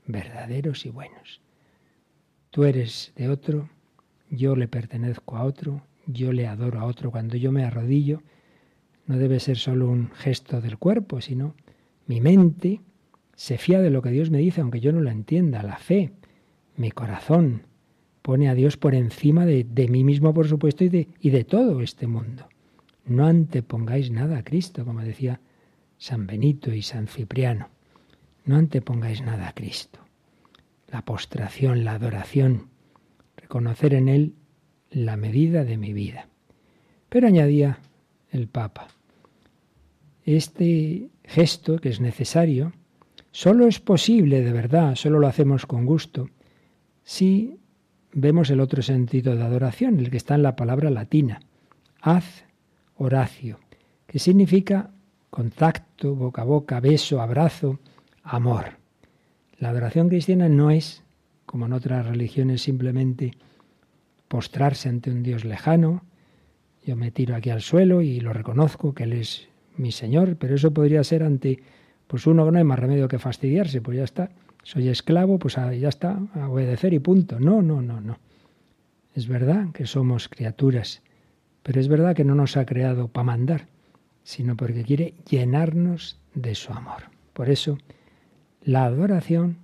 verdaderos 0.06 0.86
y 0.86 0.90
buenos. 0.90 1.42
Tú 2.50 2.66
eres 2.66 3.14
de 3.16 3.30
otro, 3.30 3.70
yo 4.30 4.56
le 4.56 4.68
pertenezco 4.68 5.38
a 5.38 5.44
otro, 5.44 5.82
yo 6.06 6.32
le 6.32 6.48
adoro 6.48 6.80
a 6.80 6.86
otro. 6.86 7.12
Cuando 7.12 7.38
yo 7.38 7.52
me 7.52 7.64
arrodillo, 7.64 8.22
no 9.06 9.18
debe 9.18 9.40
ser 9.40 9.58
solo 9.58 9.90
un 9.90 10.12
gesto 10.12 10.62
del 10.62 10.78
cuerpo, 10.78 11.22
sino 11.22 11.56
mi 12.08 12.22
mente 12.22 12.82
se 13.36 13.58
fía 13.58 13.82
de 13.82 13.90
lo 13.90 14.02
que 14.02 14.12
Dios 14.12 14.30
me 14.30 14.38
dice, 14.38 14.62
aunque 14.62 14.80
yo 14.80 14.92
no 14.92 15.02
lo 15.02 15.10
entienda, 15.10 15.64
la 15.64 15.78
fe, 15.78 16.14
mi 16.78 16.92
corazón 16.92 17.64
pone 18.22 18.50
a 18.50 18.56
Dios 18.56 18.78
por 18.78 18.96
encima 18.96 19.46
de, 19.46 19.64
de 19.64 19.88
mí 19.88 20.04
mismo, 20.04 20.34
por 20.34 20.48
supuesto, 20.48 20.84
y 20.84 20.90
de, 20.90 21.08
y 21.20 21.30
de 21.30 21.44
todo 21.44 21.82
este 21.82 22.08
mundo. 22.08 22.48
No 23.06 23.26
antepongáis 23.26 24.12
nada 24.12 24.38
a 24.38 24.44
Cristo, 24.44 24.86
como 24.86 25.02
decía 25.02 25.42
San 25.98 26.26
Benito 26.26 26.74
y 26.74 26.82
San 26.82 27.08
Cipriano. 27.08 27.73
No 28.46 28.58
antepongáis 28.58 29.22
nada 29.22 29.48
a 29.48 29.54
Cristo. 29.54 30.00
La 30.90 31.04
postración, 31.04 31.84
la 31.84 31.94
adoración, 31.94 32.70
reconocer 33.38 33.94
en 33.94 34.10
Él 34.10 34.36
la 34.92 35.18
medida 35.18 35.64
de 35.64 35.78
mi 35.78 35.94
vida. 35.94 36.28
Pero 37.10 37.28
añadía 37.28 37.80
el 38.32 38.48
Papa, 38.48 38.88
este 40.24 41.10
gesto 41.24 41.78
que 41.78 41.90
es 41.90 42.00
necesario, 42.00 42.74
solo 43.32 43.68
es 43.68 43.80
posible 43.80 44.42
de 44.42 44.52
verdad, 44.52 44.96
solo 44.96 45.20
lo 45.20 45.28
hacemos 45.28 45.66
con 45.66 45.86
gusto, 45.86 46.30
si 47.04 47.60
vemos 48.14 48.50
el 48.50 48.60
otro 48.60 48.82
sentido 48.82 49.36
de 49.36 49.44
adoración, 49.44 50.00
el 50.00 50.10
que 50.10 50.18
está 50.18 50.36
en 50.36 50.44
la 50.44 50.56
palabra 50.56 50.90
latina. 50.90 51.42
Haz 52.02 52.46
Horacio, 52.96 53.60
que 54.06 54.20
significa 54.20 54.92
contacto, 55.30 56.16
boca 56.16 56.44
a 56.44 56.46
boca, 56.46 56.80
beso, 56.80 57.22
abrazo, 57.22 57.80
amor. 58.24 58.78
La 59.60 59.70
adoración 59.70 60.10
cristiana 60.10 60.50
no 60.50 60.72
es, 60.72 61.04
como 61.46 61.66
en 61.66 61.74
otras 61.74 62.06
religiones, 62.06 62.62
simplemente 62.62 63.32
postrarse 64.28 64.90
ante 64.90 65.12
un 65.12 65.24
Dios 65.24 65.46
lejano, 65.46 66.04
Yo 66.86 66.98
me 66.98 67.12
tiro 67.12 67.36
aquí 67.36 67.50
al 67.50 67.62
suelo 67.62 68.02
y 68.02 68.20
lo 68.20 68.34
reconozco 68.34 68.94
que 68.94 69.04
Él 69.04 69.14
es 69.14 69.48
mi 69.78 69.92
Señor, 69.92 70.36
pero 70.36 70.56
eso 70.56 70.74
podría 70.74 71.04
ser 71.04 71.24
ante 71.24 71.60
pues 72.08 72.28
uno 72.28 72.50
no 72.52 72.58
hay 72.58 72.64
más 72.64 72.78
remedio 72.78 73.08
que 73.08 73.20
fastidiarse, 73.20 73.82
pues 73.82 73.98
ya 73.98 74.04
está. 74.04 74.30
Soy 74.64 74.90
esclavo, 74.90 75.40
pues 75.40 75.58
ah, 75.58 75.74
ya 75.74 75.90
está, 75.90 76.20
a 76.36 76.50
obedecer 76.50 76.94
y 76.94 77.00
punto. 77.00 77.40
No, 77.40 77.62
no, 77.62 77.82
no, 77.82 78.02
no. 78.02 78.20
Es 79.16 79.28
verdad 79.28 79.72
que 79.72 79.86
somos 79.86 80.30
criaturas, 80.30 81.02
pero 81.64 81.80
es 81.80 81.88
verdad 81.88 82.16
que 82.16 82.24
no 82.24 82.36
nos 82.36 82.58
ha 82.58 82.66
creado 82.66 83.08
para 83.08 83.26
mandar, 83.26 83.68
sino 84.24 84.56
porque 84.56 84.84
quiere 84.84 85.14
llenarnos 85.30 86.20
de 86.34 86.56
su 86.56 86.72
amor. 86.74 87.04
Por 87.34 87.50
eso, 87.50 87.78
la 88.64 88.86
adoración 88.86 89.58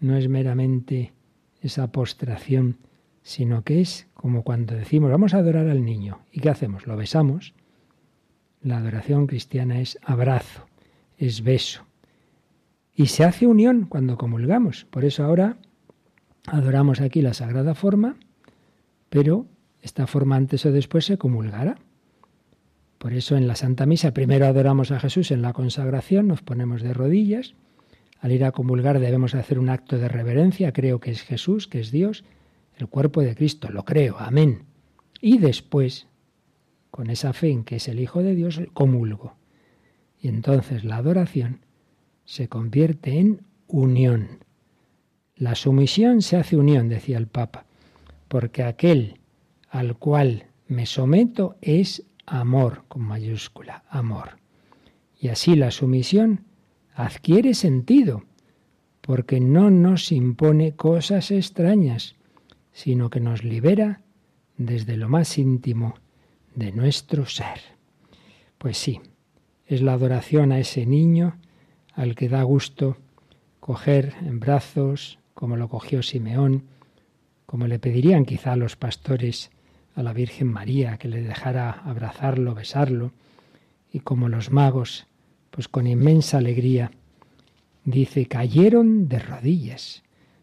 no 0.00 0.16
es 0.16 0.28
meramente 0.28 1.12
esa 1.60 1.92
postración, 1.92 2.78
sino 3.22 3.62
que 3.62 3.80
es 3.80 4.06
como 4.14 4.42
cuando 4.42 4.74
decimos, 4.74 5.10
vamos 5.10 5.34
a 5.34 5.38
adorar 5.38 5.68
al 5.68 5.84
niño. 5.84 6.20
¿Y 6.32 6.40
qué 6.40 6.50
hacemos? 6.50 6.86
Lo 6.86 6.96
besamos. 6.96 7.54
La 8.62 8.78
adoración 8.78 9.26
cristiana 9.26 9.80
es 9.80 9.98
abrazo, 10.02 10.66
es 11.16 11.42
beso. 11.42 11.84
Y 12.94 13.06
se 13.06 13.24
hace 13.24 13.46
unión 13.46 13.86
cuando 13.86 14.18
comulgamos. 14.18 14.84
Por 14.90 15.04
eso 15.04 15.24
ahora 15.24 15.56
adoramos 16.46 17.00
aquí 17.00 17.22
la 17.22 17.34
sagrada 17.34 17.74
forma, 17.74 18.16
pero 19.08 19.46
esta 19.82 20.06
forma 20.06 20.36
antes 20.36 20.66
o 20.66 20.72
después 20.72 21.06
se 21.06 21.16
comulgará. 21.16 21.78
Por 22.98 23.14
eso 23.14 23.36
en 23.36 23.46
la 23.46 23.56
Santa 23.56 23.86
Misa 23.86 24.12
primero 24.12 24.46
adoramos 24.46 24.90
a 24.90 25.00
Jesús 25.00 25.30
en 25.30 25.40
la 25.40 25.54
consagración, 25.54 26.28
nos 26.28 26.42
ponemos 26.42 26.82
de 26.82 26.92
rodillas. 26.92 27.54
Al 28.20 28.32
ir 28.32 28.44
a 28.44 28.52
comulgar 28.52 29.00
debemos 29.00 29.34
hacer 29.34 29.58
un 29.58 29.70
acto 29.70 29.98
de 29.98 30.08
reverencia, 30.08 30.72
creo 30.72 31.00
que 31.00 31.10
es 31.10 31.22
Jesús, 31.22 31.66
que 31.66 31.80
es 31.80 31.90
Dios, 31.90 32.24
el 32.76 32.86
cuerpo 32.86 33.22
de 33.22 33.34
Cristo, 33.34 33.70
lo 33.70 33.84
creo, 33.84 34.18
amén. 34.18 34.64
Y 35.20 35.38
después, 35.38 36.06
con 36.90 37.10
esa 37.10 37.32
fe 37.32 37.50
en 37.50 37.64
que 37.64 37.76
es 37.76 37.88
el 37.88 38.00
Hijo 38.00 38.22
de 38.22 38.34
Dios, 38.34 38.60
comulgo. 38.72 39.36
Y 40.20 40.28
entonces 40.28 40.84
la 40.84 40.96
adoración 40.96 41.60
se 42.24 42.48
convierte 42.48 43.18
en 43.18 43.42
unión. 43.66 44.44
La 45.36 45.54
sumisión 45.54 46.20
se 46.20 46.36
hace 46.36 46.56
unión, 46.56 46.88
decía 46.88 47.16
el 47.16 47.26
Papa, 47.26 47.64
porque 48.28 48.62
aquel 48.62 49.18
al 49.70 49.96
cual 49.96 50.46
me 50.68 50.84
someto 50.84 51.56
es 51.62 52.04
amor, 52.26 52.84
con 52.88 53.02
mayúscula, 53.02 53.82
amor. 53.88 54.38
Y 55.18 55.28
así 55.28 55.56
la 55.56 55.70
sumisión 55.70 56.44
adquiere 56.94 57.54
sentido, 57.54 58.24
porque 59.00 59.40
no 59.40 59.70
nos 59.70 60.12
impone 60.12 60.76
cosas 60.76 61.30
extrañas, 61.30 62.16
sino 62.72 63.10
que 63.10 63.20
nos 63.20 63.44
libera 63.44 64.02
desde 64.56 64.96
lo 64.96 65.08
más 65.08 65.38
íntimo 65.38 65.94
de 66.54 66.72
nuestro 66.72 67.26
ser. 67.26 67.60
Pues 68.58 68.76
sí, 68.76 69.00
es 69.66 69.82
la 69.82 69.94
adoración 69.94 70.52
a 70.52 70.58
ese 70.58 70.84
niño 70.86 71.38
al 71.94 72.14
que 72.14 72.28
da 72.28 72.42
gusto 72.42 72.98
coger 73.60 74.14
en 74.22 74.40
brazos, 74.40 75.18
como 75.34 75.56
lo 75.56 75.68
cogió 75.68 76.02
Simeón, 76.02 76.64
como 77.46 77.66
le 77.66 77.78
pedirían 77.78 78.24
quizá 78.24 78.56
los 78.56 78.76
pastores 78.76 79.50
a 79.94 80.02
la 80.02 80.12
Virgen 80.12 80.48
María, 80.48 80.98
que 80.98 81.08
le 81.08 81.22
dejara 81.22 81.70
abrazarlo, 81.70 82.54
besarlo, 82.54 83.12
y 83.92 84.00
como 84.00 84.28
los 84.28 84.50
magos, 84.50 85.06
pues 85.50 85.68
con 85.68 85.86
inmensa 85.86 86.38
alegría, 86.38 86.90
dice, 87.84 88.26
cayeron 88.26 89.08
de 89.08 89.18
rodillas. 89.18 90.02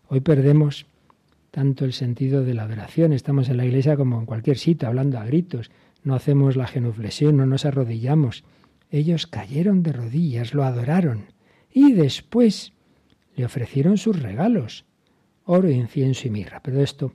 Hoy 0.10 0.20
perdemos 0.20 0.86
tanto 1.52 1.86
el 1.86 1.94
sentido 1.94 2.44
de 2.44 2.54
la 2.54 2.64
adoración, 2.64 3.14
estamos 3.14 3.50
en 3.50 3.58
la 3.58 3.66
iglesia 3.66 3.98
como 3.98 4.20
en 4.20 4.26
cualquier 4.26 4.58
sitio, 4.58 4.88
hablando 4.88 5.18
a 5.18 5.26
gritos, 5.26 5.72
no 6.04 6.16
hacemos 6.16 6.56
la 6.56 6.68
genuflexión, 6.68 7.38
no 7.38 7.46
nos 7.46 7.66
arrodillamos. 7.66 8.44
Ellos 8.92 9.28
cayeron 9.28 9.84
de 9.84 9.92
rodillas, 9.92 10.54
lo 10.54 10.64
adoraron, 10.64 11.26
y 11.72 11.94
después 11.94 12.74
le 13.36 13.46
ofrecieron 13.46 13.98
sus 13.98 14.22
regalos, 14.22 14.86
oro, 15.46 15.70
incienso 15.70 16.28
y 16.28 16.32
mirra. 16.32 16.62
Pero 16.64 16.78
de 16.78 16.84
esto 16.84 17.14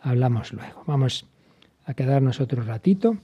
hablamos 0.00 0.52
luego. 0.52 0.84
Vamos 0.86 1.26
a 1.84 1.94
quedarnos 1.94 2.40
otro 2.40 2.62
ratito, 2.62 3.18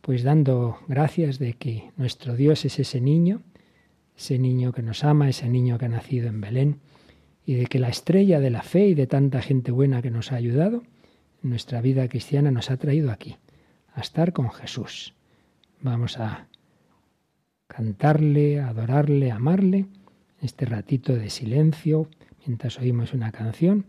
pues 0.00 0.22
dando 0.22 0.78
gracias 0.88 1.38
de 1.38 1.54
que 1.54 1.90
nuestro 1.96 2.36
Dios 2.36 2.64
es 2.64 2.78
ese 2.78 3.00
niño, 3.00 3.42
ese 4.16 4.38
niño 4.38 4.72
que 4.72 4.82
nos 4.82 5.04
ama, 5.04 5.28
ese 5.28 5.48
niño 5.48 5.78
que 5.78 5.86
ha 5.86 5.88
nacido 5.88 6.28
en 6.28 6.40
Belén, 6.40 6.80
y 7.44 7.54
de 7.54 7.66
que 7.66 7.78
la 7.78 7.88
estrella 7.88 8.40
de 8.40 8.50
la 8.50 8.62
fe 8.62 8.86
y 8.88 8.94
de 8.94 9.06
tanta 9.06 9.42
gente 9.42 9.72
buena 9.72 10.02
que 10.02 10.10
nos 10.10 10.32
ha 10.32 10.36
ayudado 10.36 10.82
en 11.42 11.50
nuestra 11.50 11.80
vida 11.80 12.08
cristiana 12.08 12.50
nos 12.50 12.70
ha 12.70 12.76
traído 12.76 13.10
aquí, 13.10 13.36
a 13.94 14.00
estar 14.00 14.32
con 14.32 14.50
Jesús. 14.50 15.14
Vamos 15.80 16.18
a 16.18 16.46
cantarle, 17.66 18.60
adorarle, 18.60 19.30
amarle, 19.30 19.86
este 20.40 20.64
ratito 20.66 21.14
de 21.14 21.30
silencio, 21.30 22.08
mientras 22.46 22.78
oímos 22.78 23.12
una 23.14 23.32
canción, 23.32 23.86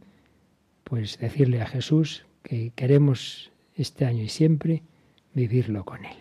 pues 0.83 1.17
decirle 1.19 1.61
a 1.61 1.65
Jesús 1.65 2.25
que 2.43 2.71
queremos 2.75 3.51
este 3.75 4.05
año 4.05 4.23
y 4.23 4.29
siempre 4.29 4.83
vivirlo 5.33 5.83
con 5.85 6.05
Él. 6.05 6.17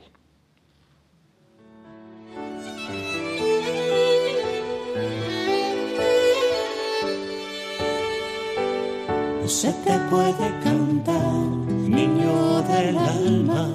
No 9.40 9.48
se 9.48 9.72
te 9.72 9.98
puede 10.10 10.60
cantar, 10.62 11.44
niño 11.88 12.62
del 12.62 12.96
alma, 12.96 13.68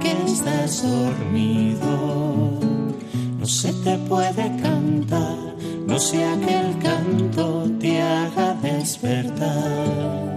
que 0.00 0.12
estás 0.24 0.82
dormido. 0.82 2.60
No 3.38 3.46
se 3.46 3.72
te 3.84 3.96
puede 4.08 4.56
cantar, 4.60 5.36
no 5.86 5.98
sea 5.98 6.36
que 6.40 6.58
el 6.58 6.78
canto 6.78 7.70
te 7.78 8.00
haga 8.00 8.54
despertar 8.54 10.31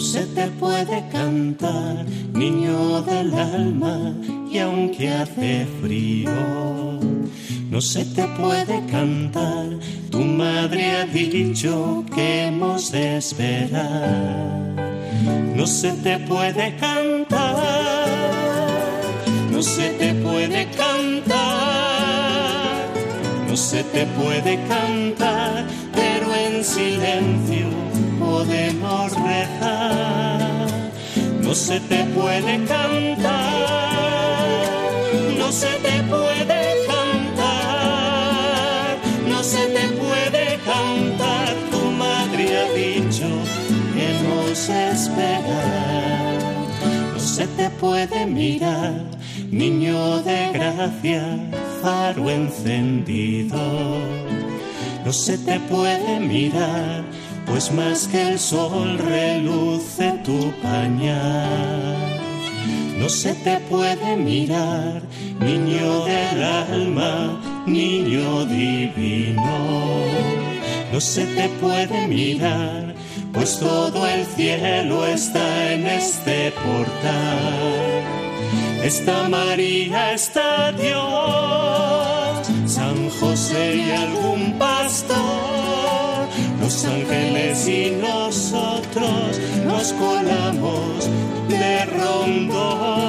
se 0.00 0.24
te 0.26 0.46
puede 0.48 1.06
cantar, 1.10 2.06
niño 2.32 3.02
del 3.02 3.34
alma, 3.34 4.14
y 4.50 4.58
aunque 4.58 5.10
hace 5.10 5.66
frío, 5.82 6.30
no 7.70 7.80
se 7.80 8.04
te 8.06 8.24
puede 8.40 8.84
cantar. 8.86 9.66
Tu 10.10 10.18
madre 10.20 10.90
ha 10.90 11.06
dicho 11.06 12.04
que 12.14 12.46
hemos 12.46 12.90
de 12.90 13.18
esperar. 13.18 14.70
No 15.54 15.66
se 15.66 15.92
te 15.92 16.18
puede 16.18 16.74
cantar, 16.76 18.08
no 19.52 19.62
se 19.62 19.90
te 19.90 20.14
puede 20.14 20.66
cantar, 20.70 21.34
no 23.46 23.56
se 23.56 23.84
te 23.84 24.06
puede 24.06 24.58
cantar, 24.66 25.66
pero 25.94 26.34
en 26.34 26.64
silencio 26.64 27.89
podemos 28.20 29.12
rezar, 29.12 30.68
no 31.42 31.54
se 31.54 31.80
te 31.80 32.04
puede 32.16 32.64
cantar, 32.66 33.26
no 35.38 35.50
se 35.50 35.72
te 35.86 36.02
puede 36.02 36.60
cantar, 36.86 38.18
no 39.26 39.42
se 39.42 39.66
te 39.76 39.88
puede 40.02 40.58
cantar, 40.64 41.48
tu 41.70 41.80
madre 42.04 42.58
ha 42.58 42.66
dicho 42.72 43.28
que 43.94 44.08
nos 44.28 44.68
espera, 44.68 45.62
no 47.14 47.18
se 47.18 47.46
te 47.46 47.70
puede 47.70 48.26
mirar, 48.26 49.02
niño 49.50 50.22
de 50.22 50.50
gracia, 50.52 51.22
faro 51.82 52.28
encendido, 52.30 53.58
no 55.04 55.12
se 55.12 55.38
te 55.38 55.58
puede 55.60 56.20
mirar 56.20 57.19
pues 57.50 57.72
más 57.72 58.06
que 58.06 58.28
el 58.30 58.38
sol 58.38 58.96
reluce 58.96 60.12
tu 60.24 60.52
pañal. 60.62 61.96
No 62.96 63.08
se 63.08 63.34
te 63.34 63.58
puede 63.68 64.16
mirar, 64.16 65.02
niño 65.40 66.04
del 66.04 66.42
alma, 66.44 67.40
niño 67.66 68.44
divino. 68.44 70.04
No 70.92 71.00
se 71.00 71.26
te 71.26 71.48
puede 71.60 72.06
mirar, 72.06 72.94
pues 73.32 73.58
todo 73.58 74.06
el 74.06 74.24
cielo 74.26 75.06
está 75.06 75.72
en 75.72 75.86
este 75.88 76.52
portal. 76.52 78.04
Está 78.84 79.28
María, 79.28 80.12
está 80.12 80.70
Dios, 80.72 82.46
San 82.66 83.10
José 83.10 83.76
y 83.76 83.90
algún 83.90 84.56
pastor 84.58 85.69
los 86.70 86.84
ángeles 86.84 87.66
y 87.66 87.90
nosotros 88.00 89.40
nos 89.66 89.92
colamos 89.94 91.10
de 91.48 91.84
rondón. 91.86 93.00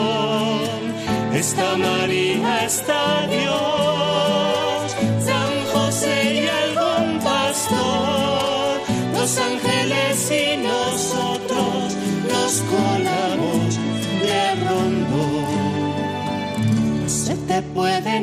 Está 1.31 1.77
María, 1.77 2.65
está 2.65 3.27
Dios, 3.27 4.95
San 5.23 5.53
José 5.71 6.41
y 6.41 6.47
algún 6.47 7.19
pastor. 7.19 8.81
Los 9.13 9.37
ángeles 9.37 10.31
y 10.31 10.57
nosotros 10.57 11.95
nos 12.31 12.63
colamos 12.73 13.77
de 14.23 14.55
rondón. 14.65 15.11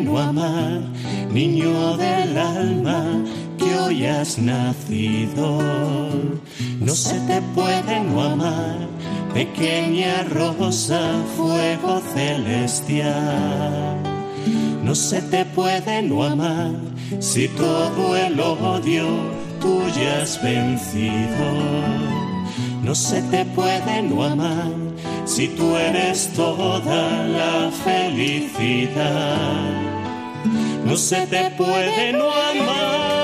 no 0.05 0.19
amar, 0.19 0.81
niño 1.31 1.97
del 1.97 2.37
alma 2.37 3.25
has 3.87 4.39
nacido. 4.39 5.59
No 6.81 6.95
se 6.95 7.19
te 7.21 7.41
puede 7.55 8.01
no 8.01 8.23
amar, 8.23 8.77
pequeña 9.35 10.25
rosa, 10.25 11.01
fuego 11.37 12.01
celestial. 12.15 13.97
No 14.83 14.95
se 14.95 15.21
te 15.23 15.45
puede 15.45 16.03
no 16.03 16.25
amar 16.25 16.73
si 17.21 17.49
todo 17.49 18.17
el 18.17 18.41
odio 18.41 19.07
tú 19.61 19.83
ya 19.97 20.23
has 20.23 20.43
vencido. 20.43 21.49
No 22.83 22.95
se 22.95 23.23
te 23.23 23.45
puede 23.45 24.03
no 24.03 24.25
amar 24.25 24.73
si 25.25 25.49
tú 25.49 25.77
eres 25.77 26.33
toda 26.35 27.27
la 27.27 27.71
felicidad. 27.85 29.19
No 30.85 30.97
se 30.97 31.27
te 31.27 31.51
puede 31.51 32.13
no 32.15 32.31
amar, 32.31 33.18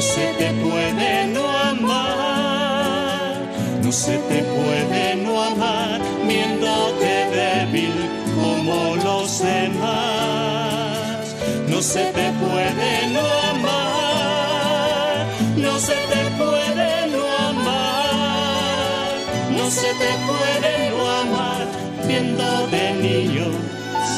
no 0.00 0.06
se 0.06 0.32
te 0.38 0.50
puede 0.64 1.26
no 1.26 1.46
amar, 1.46 3.34
no 3.82 3.92
se 3.92 4.16
te 4.16 4.42
puede 4.44 5.16
no 5.16 5.42
amar 5.42 6.00
viéndote 6.26 7.26
débil 7.36 7.92
como 8.34 8.96
los 8.96 9.40
demás. 9.40 11.36
No 11.68 11.82
se 11.82 12.04
te 12.16 12.32
puede 12.42 13.08
no 13.12 13.24
amar, 13.52 15.26
no 15.58 15.78
se 15.78 15.96
te 16.12 16.22
puede 16.40 17.06
no 17.14 17.22
amar, 17.50 19.10
no 19.58 19.70
se 19.70 19.90
te 20.02 20.12
puede 20.28 20.90
no 20.96 21.10
amar 21.24 21.66
viendo 22.08 22.48
de 22.68 22.84
niño 23.02 23.48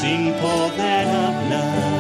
sin 0.01 0.33
poder 0.35 1.09
hablar. 1.09 1.92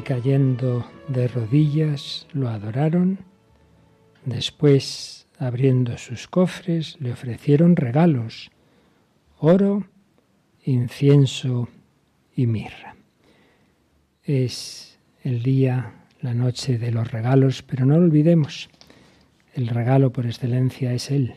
Y 0.00 0.02
cayendo 0.02 0.86
de 1.08 1.28
rodillas 1.28 2.26
lo 2.32 2.48
adoraron. 2.48 3.18
Después, 4.24 5.28
abriendo 5.38 5.98
sus 5.98 6.26
cofres, 6.26 6.96
le 7.00 7.12
ofrecieron 7.12 7.76
regalos, 7.76 8.50
oro, 9.38 9.86
incienso 10.64 11.68
y 12.34 12.46
mirra. 12.46 12.96
Es 14.24 14.98
el 15.22 15.42
día, 15.42 16.06
la 16.22 16.32
noche 16.32 16.78
de 16.78 16.92
los 16.92 17.10
regalos, 17.12 17.62
pero 17.62 17.84
no 17.84 17.98
lo 17.98 18.04
olvidemos. 18.04 18.70
El 19.52 19.68
regalo 19.68 20.12
por 20.12 20.24
excelencia 20.24 20.94
es 20.94 21.10
Él. 21.10 21.34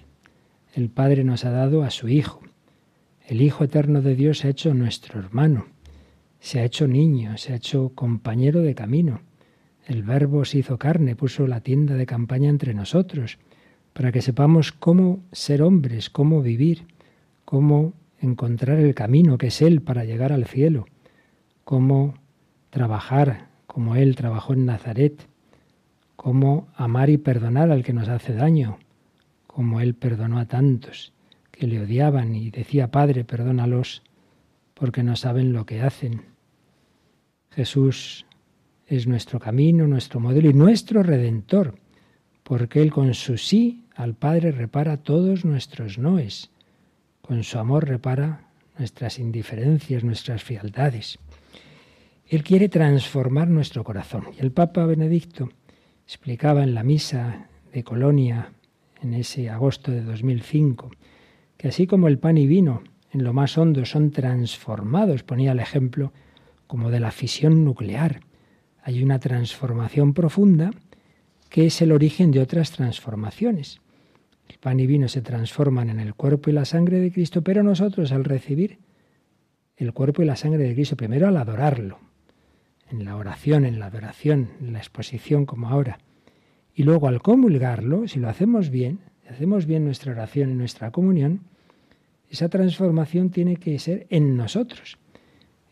El 0.74 0.89
Padre 0.89 1.26
nos 1.26 1.43
ha 1.43 1.51
dado 1.51 1.84
a 1.84 1.89
su 1.89 2.07
Hijo. 2.07 2.39
El 3.28 3.41
Hijo 3.41 3.66
eterno 3.66 4.01
de 4.01 4.16
Dios 4.16 4.45
ha 4.45 4.49
hecho 4.49 4.74
nuestro 4.74 5.20
hermano 5.20 5.66
se 6.43 6.59
ha 6.59 6.65
hecho 6.65 6.89
niño, 6.89 7.37
se 7.37 7.53
ha 7.53 7.55
hecho 7.55 7.93
compañero 7.95 8.61
de 8.63 8.75
camino. 8.75 9.21
El 9.85 10.03
Verbo 10.03 10.43
se 10.43 10.57
hizo 10.57 10.77
carne, 10.77 11.15
puso 11.15 11.47
la 11.47 11.61
tienda 11.61 11.95
de 11.95 12.05
campaña 12.05 12.49
entre 12.49 12.73
nosotros, 12.73 13.37
para 13.93 14.11
que 14.11 14.21
sepamos 14.21 14.73
cómo 14.73 15.23
ser 15.31 15.61
hombres, 15.61 16.09
cómo 16.09 16.41
vivir, 16.41 16.85
cómo 17.45 17.93
encontrar 18.19 18.77
el 18.79 18.93
camino 18.93 19.37
que 19.37 19.47
es 19.47 19.61
Él 19.61 19.81
para 19.81 20.03
llegar 20.03 20.33
al 20.33 20.43
cielo, 20.43 20.85
cómo 21.63 22.15
trabajar 22.71 23.47
como 23.65 23.95
Él 23.95 24.17
trabajó 24.17 24.51
en 24.51 24.65
Nazaret, 24.65 25.25
cómo 26.17 26.67
amar 26.75 27.09
y 27.09 27.17
perdonar 27.17 27.71
al 27.71 27.85
que 27.85 27.93
nos 27.93 28.09
hace 28.09 28.33
daño, 28.33 28.79
como 29.47 29.79
Él 29.79 29.95
perdonó 29.95 30.39
a 30.39 30.45
tantos 30.45 31.13
que 31.51 31.67
le 31.67 31.79
odiaban 31.79 32.35
y 32.35 32.51
decía, 32.51 32.91
Padre, 32.91 33.23
perdónalos 33.23 34.03
porque 34.73 35.03
no 35.03 35.15
saben 35.15 35.53
lo 35.53 35.65
que 35.65 35.81
hacen. 35.81 36.32
Jesús 37.56 38.26
es 38.88 39.08
nuestro 39.08 39.39
camino, 39.39 39.88
nuestro 39.88 40.20
modelo 40.20 40.49
y 40.49 40.54
nuestro 40.54 41.04
redentor, 41.04 41.76
porque 42.43 42.82
Él 42.82 42.91
con 42.91 43.14
su 43.14 43.38
sí 43.38 43.86
al 43.95 44.16
Padre 44.16 44.51
repara 44.51 44.97
todos 44.97 45.45
nuestros 45.45 45.97
noes, 45.97 46.51
con 47.22 47.43
su 47.43 47.60
amor 47.60 47.88
repara 47.88 48.49
nuestras 48.78 49.20
indiferencias, 49.20 50.04
nuestras 50.04 50.43
frialdades. 50.43 51.20
Él 52.28 52.43
quiere 52.43 52.70
transformar 52.70 53.47
nuestro 53.47 53.84
corazón. 53.84 54.26
Y 54.38 54.41
el 54.41 54.51
Papa 54.51 54.86
Benedicto 54.86 55.49
explicaba 56.06 56.64
en 56.64 56.74
la 56.74 56.84
misa 56.84 57.47
de 57.72 57.84
Colonia 57.84 58.51
en 59.01 59.14
ese 59.14 59.49
agosto 59.49 59.91
de 59.91 60.01
2005 60.01 60.91
que 61.64 61.70
así 61.70 61.88
como 61.88 62.10
el 62.10 62.20
pan 62.20 62.38
y 62.38 62.45
vino 62.45 62.84
en 63.14 63.24
lo 63.24 63.32
más 63.32 63.58
hondo 63.58 63.86
son 63.86 64.12
transformados, 64.12 65.24
ponía 65.24 65.54
el 65.54 65.62
ejemplo 65.62 66.12
como 66.68 66.91
de 66.91 66.99
la 66.99 67.11
fisión 67.11 67.64
nuclear, 67.64 68.22
hay 68.84 69.01
una 69.03 69.20
transformación 69.20 70.14
profunda 70.14 70.72
que 71.49 71.68
es 71.68 71.82
el 71.82 71.91
origen 71.91 72.32
de 72.32 72.41
otras 72.41 72.72
transformaciones. 72.72 73.80
El 74.49 74.57
pan 74.57 74.80
y 74.80 74.88
vino 74.88 75.07
se 75.07 75.22
transforman 75.22 75.89
en 75.89 75.99
el 75.99 76.16
cuerpo 76.16 76.49
y 76.49 76.53
la 76.53 76.66
sangre 76.66 76.99
de 76.99 77.11
Cristo, 77.11 77.43
pero 77.43 77.64
nosotros 77.64 78.11
al 78.11 78.24
recibir 78.24 78.80
el 79.78 79.93
cuerpo 79.93 80.22
y 80.22 80.26
la 80.26 80.36
sangre 80.36 80.64
de 80.64 80.74
Cristo, 80.74 80.97
primero 80.97 81.28
al 81.28 81.38
adorarlo, 81.38 81.99
en 82.89 83.05
la 83.05 83.16
oración, 83.16 83.66
en 83.66 83.80
la 83.80 83.88
adoración, 83.88 84.49
en 84.61 84.74
la 84.74 84.80
exposición 84.80 85.45
como 85.45 85.70
ahora, 85.70 85.99
y 86.76 86.84
luego 86.84 87.07
al 87.07 87.22
comulgarlo, 87.22 88.07
si 88.07 88.20
lo 88.20 88.30
hacemos 88.30 88.70
bien, 88.70 88.99
si 89.22 89.30
hacemos 89.30 89.66
bien 89.66 89.86
nuestra 89.86 90.11
oración 90.11 90.51
y 90.51 90.55
nuestra 90.55 90.91
comunión, 90.91 91.41
esa 92.30 92.49
transformación 92.49 93.30
tiene 93.30 93.57
que 93.57 93.78
ser 93.80 94.07
en 94.09 94.36
nosotros. 94.36 94.97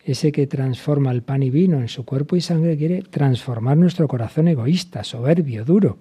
Ese 0.03 0.31
que 0.31 0.47
transforma 0.47 1.11
el 1.11 1.21
pan 1.21 1.43
y 1.43 1.49
vino 1.49 1.79
en 1.79 1.87
su 1.87 2.05
cuerpo 2.05 2.35
y 2.35 2.41
sangre 2.41 2.77
quiere 2.77 3.03
transformar 3.03 3.77
nuestro 3.77 4.07
corazón 4.07 4.47
egoísta, 4.47 5.03
soberbio, 5.03 5.63
duro, 5.63 5.97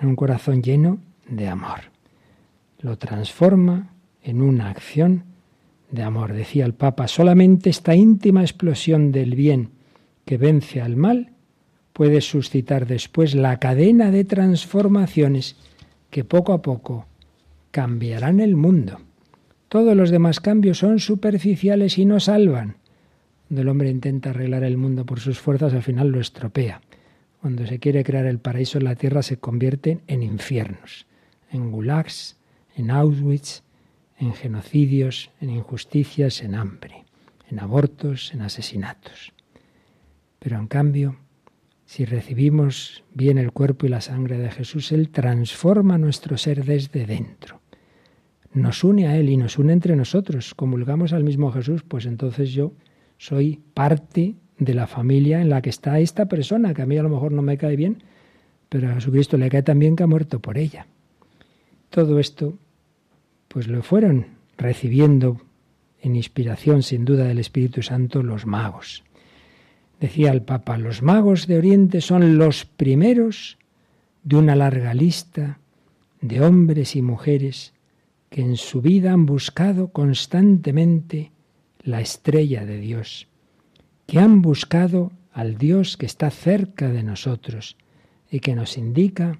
en 0.00 0.08
un 0.08 0.16
corazón 0.16 0.62
lleno 0.62 0.98
de 1.28 1.48
amor. 1.48 1.80
Lo 2.80 2.96
transforma 2.98 3.90
en 4.22 4.42
una 4.42 4.70
acción 4.70 5.24
de 5.90 6.02
amor. 6.02 6.32
Decía 6.32 6.64
el 6.64 6.74
Papa, 6.74 7.08
solamente 7.08 7.70
esta 7.70 7.94
íntima 7.94 8.42
explosión 8.42 9.12
del 9.12 9.34
bien 9.34 9.70
que 10.24 10.38
vence 10.38 10.80
al 10.80 10.96
mal 10.96 11.32
puede 11.92 12.20
suscitar 12.20 12.86
después 12.86 13.34
la 13.34 13.58
cadena 13.58 14.10
de 14.10 14.24
transformaciones 14.24 15.56
que 16.10 16.24
poco 16.24 16.52
a 16.52 16.62
poco 16.62 17.06
cambiarán 17.70 18.40
el 18.40 18.56
mundo. 18.56 19.00
Todos 19.68 19.96
los 19.96 20.10
demás 20.10 20.40
cambios 20.40 20.78
son 20.78 20.98
superficiales 20.98 21.98
y 21.98 22.04
no 22.04 22.20
salvan. 22.20 22.76
Cuando 23.50 23.62
el 23.62 23.68
hombre 23.68 23.90
intenta 23.90 24.30
arreglar 24.30 24.62
el 24.62 24.76
mundo 24.76 25.04
por 25.04 25.18
sus 25.18 25.40
fuerzas, 25.40 25.74
al 25.74 25.82
final 25.82 26.10
lo 26.10 26.20
estropea. 26.20 26.82
Cuando 27.40 27.66
se 27.66 27.80
quiere 27.80 28.04
crear 28.04 28.24
el 28.26 28.38
paraíso 28.38 28.78
en 28.78 28.84
la 28.84 28.94
tierra, 28.94 29.24
se 29.24 29.38
convierten 29.38 30.02
en 30.06 30.22
infiernos, 30.22 31.08
en 31.50 31.72
gulags, 31.72 32.36
en 32.76 32.92
Auschwitz, 32.92 33.64
en 34.18 34.34
genocidios, 34.34 35.32
en 35.40 35.50
injusticias, 35.50 36.42
en 36.42 36.54
hambre, 36.54 37.04
en 37.50 37.58
abortos, 37.58 38.32
en 38.32 38.42
asesinatos. 38.42 39.32
Pero 40.38 40.56
en 40.56 40.68
cambio, 40.68 41.16
si 41.86 42.04
recibimos 42.04 43.02
bien 43.14 43.36
el 43.36 43.50
cuerpo 43.50 43.84
y 43.84 43.88
la 43.88 44.00
sangre 44.00 44.38
de 44.38 44.52
Jesús, 44.52 44.92
Él 44.92 45.10
transforma 45.10 45.98
nuestro 45.98 46.38
ser 46.38 46.64
desde 46.64 47.04
dentro. 47.04 47.60
Nos 48.52 48.84
une 48.84 49.08
a 49.08 49.16
Él 49.16 49.28
y 49.28 49.36
nos 49.36 49.58
une 49.58 49.72
entre 49.72 49.96
nosotros. 49.96 50.54
Comulgamos 50.54 51.12
al 51.12 51.24
mismo 51.24 51.50
Jesús, 51.50 51.82
pues 51.82 52.06
entonces 52.06 52.52
yo 52.52 52.74
soy 53.20 53.60
parte 53.74 54.34
de 54.58 54.72
la 54.72 54.86
familia 54.86 55.42
en 55.42 55.50
la 55.50 55.60
que 55.60 55.68
está 55.68 56.00
esta 56.00 56.24
persona, 56.24 56.72
que 56.72 56.80
a 56.80 56.86
mí 56.86 56.96
a 56.96 57.02
lo 57.02 57.10
mejor 57.10 57.32
no 57.32 57.42
me 57.42 57.58
cae 57.58 57.76
bien, 57.76 58.02
pero 58.70 58.88
a 58.88 58.94
Jesucristo 58.94 59.36
le 59.36 59.50
cae 59.50 59.62
también 59.62 59.94
que 59.94 60.04
ha 60.04 60.06
muerto 60.06 60.40
por 60.40 60.56
ella. 60.56 60.86
Todo 61.90 62.18
esto, 62.18 62.56
pues 63.48 63.68
lo 63.68 63.82
fueron 63.82 64.28
recibiendo 64.56 65.42
en 66.00 66.16
inspiración 66.16 66.82
sin 66.82 67.04
duda 67.04 67.24
del 67.24 67.38
Espíritu 67.38 67.82
Santo 67.82 68.22
los 68.22 68.46
magos. 68.46 69.04
Decía 70.00 70.30
el 70.30 70.40
Papa, 70.40 70.78
los 70.78 71.02
magos 71.02 71.46
de 71.46 71.58
Oriente 71.58 72.00
son 72.00 72.38
los 72.38 72.64
primeros 72.64 73.58
de 74.22 74.36
una 74.36 74.56
larga 74.56 74.94
lista 74.94 75.58
de 76.22 76.40
hombres 76.40 76.96
y 76.96 77.02
mujeres 77.02 77.74
que 78.30 78.40
en 78.40 78.56
su 78.56 78.80
vida 78.80 79.12
han 79.12 79.26
buscado 79.26 79.88
constantemente 79.88 81.32
la 81.82 82.00
estrella 82.00 82.64
de 82.64 82.78
Dios, 82.78 83.28
que 84.06 84.18
han 84.18 84.42
buscado 84.42 85.12
al 85.32 85.56
Dios 85.56 85.96
que 85.96 86.06
está 86.06 86.30
cerca 86.30 86.88
de 86.88 87.02
nosotros 87.02 87.76
y 88.30 88.40
que 88.40 88.54
nos 88.54 88.76
indica 88.76 89.38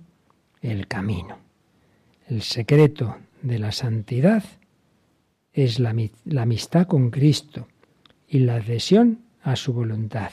el 0.60 0.86
camino. 0.86 1.38
El 2.28 2.42
secreto 2.42 3.16
de 3.42 3.58
la 3.58 3.72
santidad 3.72 4.44
es 5.52 5.78
la, 5.78 5.94
amistad 6.38 6.86
con 6.86 7.10
Cristo 7.10 7.66
y 8.28 8.40
la 8.40 8.56
adhesión 8.56 9.20
a 9.42 9.56
su 9.56 9.72
voluntad. 9.72 10.30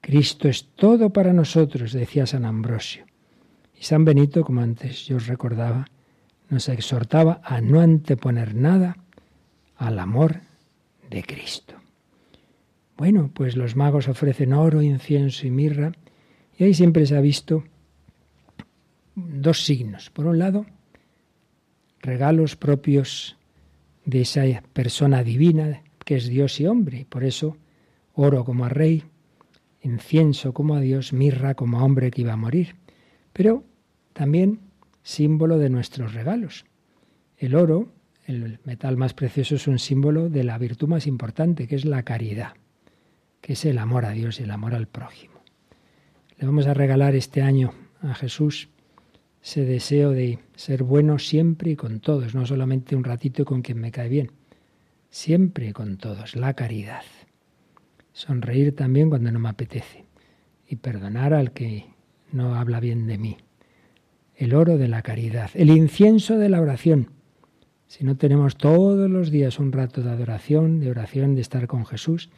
Cristo 0.00 0.48
es 0.48 0.66
todo 0.74 1.10
para 1.10 1.32
nosotros, 1.32 1.92
decía 1.92 2.26
San 2.26 2.44
Ambrosio. 2.44 3.04
Y 3.78 3.84
San 3.84 4.04
Benito, 4.04 4.44
como 4.44 4.62
antes 4.62 5.06
yo 5.06 5.16
os 5.16 5.26
recordaba, 5.26 5.86
nos 6.48 6.68
exhortaba 6.68 7.40
a 7.44 7.60
no 7.60 7.80
anteponer 7.80 8.54
nada 8.54 8.96
al 9.76 9.98
amor 9.98 10.40
de 11.10 11.22
Cristo. 11.24 11.74
Bueno, 12.96 13.30
pues 13.34 13.56
los 13.56 13.76
magos 13.76 14.08
ofrecen 14.08 14.52
oro, 14.52 14.82
incienso 14.82 15.46
y 15.46 15.50
mirra, 15.50 15.92
y 16.56 16.64
ahí 16.64 16.74
siempre 16.74 17.04
se 17.06 17.16
ha 17.16 17.20
visto 17.20 17.64
dos 19.14 19.64
signos. 19.64 20.10
Por 20.10 20.26
un 20.26 20.38
lado, 20.38 20.66
regalos 22.00 22.56
propios 22.56 23.36
de 24.04 24.22
esa 24.22 24.44
persona 24.72 25.22
divina 25.22 25.82
que 26.04 26.16
es 26.16 26.28
Dios 26.28 26.60
y 26.60 26.66
hombre, 26.66 27.00
y 27.00 27.04
por 27.04 27.24
eso 27.24 27.56
oro 28.14 28.44
como 28.44 28.64
a 28.64 28.68
rey, 28.68 29.04
incienso 29.82 30.52
como 30.52 30.74
a 30.74 30.80
Dios, 30.80 31.12
mirra 31.12 31.54
como 31.54 31.78
a 31.78 31.84
hombre 31.84 32.10
que 32.10 32.22
iba 32.22 32.32
a 32.32 32.36
morir, 32.36 32.76
pero 33.32 33.64
también 34.12 34.60
símbolo 35.02 35.58
de 35.58 35.70
nuestros 35.70 36.14
regalos. 36.14 36.64
El 37.36 37.54
oro 37.54 37.92
el 38.30 38.60
metal 38.64 38.96
más 38.96 39.12
precioso 39.14 39.56
es 39.56 39.66
un 39.66 39.78
símbolo 39.78 40.28
de 40.28 40.44
la 40.44 40.56
virtud 40.56 40.88
más 40.88 41.06
importante, 41.06 41.66
que 41.66 41.74
es 41.74 41.84
la 41.84 42.02
caridad, 42.04 42.54
que 43.40 43.54
es 43.54 43.64
el 43.64 43.78
amor 43.78 44.04
a 44.04 44.10
Dios 44.10 44.40
y 44.40 44.44
el 44.44 44.50
amor 44.50 44.74
al 44.74 44.86
prójimo. 44.86 45.42
Le 46.38 46.46
vamos 46.46 46.66
a 46.66 46.74
regalar 46.74 47.14
este 47.14 47.42
año 47.42 47.74
a 48.00 48.14
Jesús 48.14 48.68
ese 49.42 49.64
deseo 49.64 50.10
de 50.10 50.38
ser 50.54 50.82
bueno 50.82 51.18
siempre 51.18 51.70
y 51.70 51.76
con 51.76 52.00
todos, 52.00 52.34
no 52.34 52.44
solamente 52.46 52.94
un 52.94 53.04
ratito 53.04 53.44
con 53.44 53.62
quien 53.62 53.78
me 53.78 53.90
cae 53.90 54.08
bien, 54.08 54.32
siempre 55.08 55.68
y 55.68 55.72
con 55.72 55.96
todos, 55.96 56.36
la 56.36 56.54
caridad. 56.54 57.02
Sonreír 58.12 58.74
también 58.74 59.08
cuando 59.08 59.32
no 59.32 59.38
me 59.38 59.48
apetece 59.48 60.04
y 60.68 60.76
perdonar 60.76 61.32
al 61.32 61.52
que 61.52 61.86
no 62.32 62.54
habla 62.54 62.80
bien 62.80 63.06
de 63.06 63.18
mí. 63.18 63.38
El 64.36 64.54
oro 64.54 64.78
de 64.78 64.88
la 64.88 65.02
caridad, 65.02 65.50
el 65.54 65.70
incienso 65.70 66.38
de 66.38 66.48
la 66.48 66.60
oración, 66.60 67.10
si 67.90 68.04
no 68.04 68.16
tenemos 68.16 68.56
todos 68.56 69.10
los 69.10 69.32
días 69.32 69.58
un 69.58 69.72
rato 69.72 70.00
de 70.00 70.10
adoración, 70.10 70.78
de 70.78 70.92
oración, 70.92 71.34
de 71.34 71.40
estar 71.40 71.66
con 71.66 71.84
Jesús, 71.84 72.30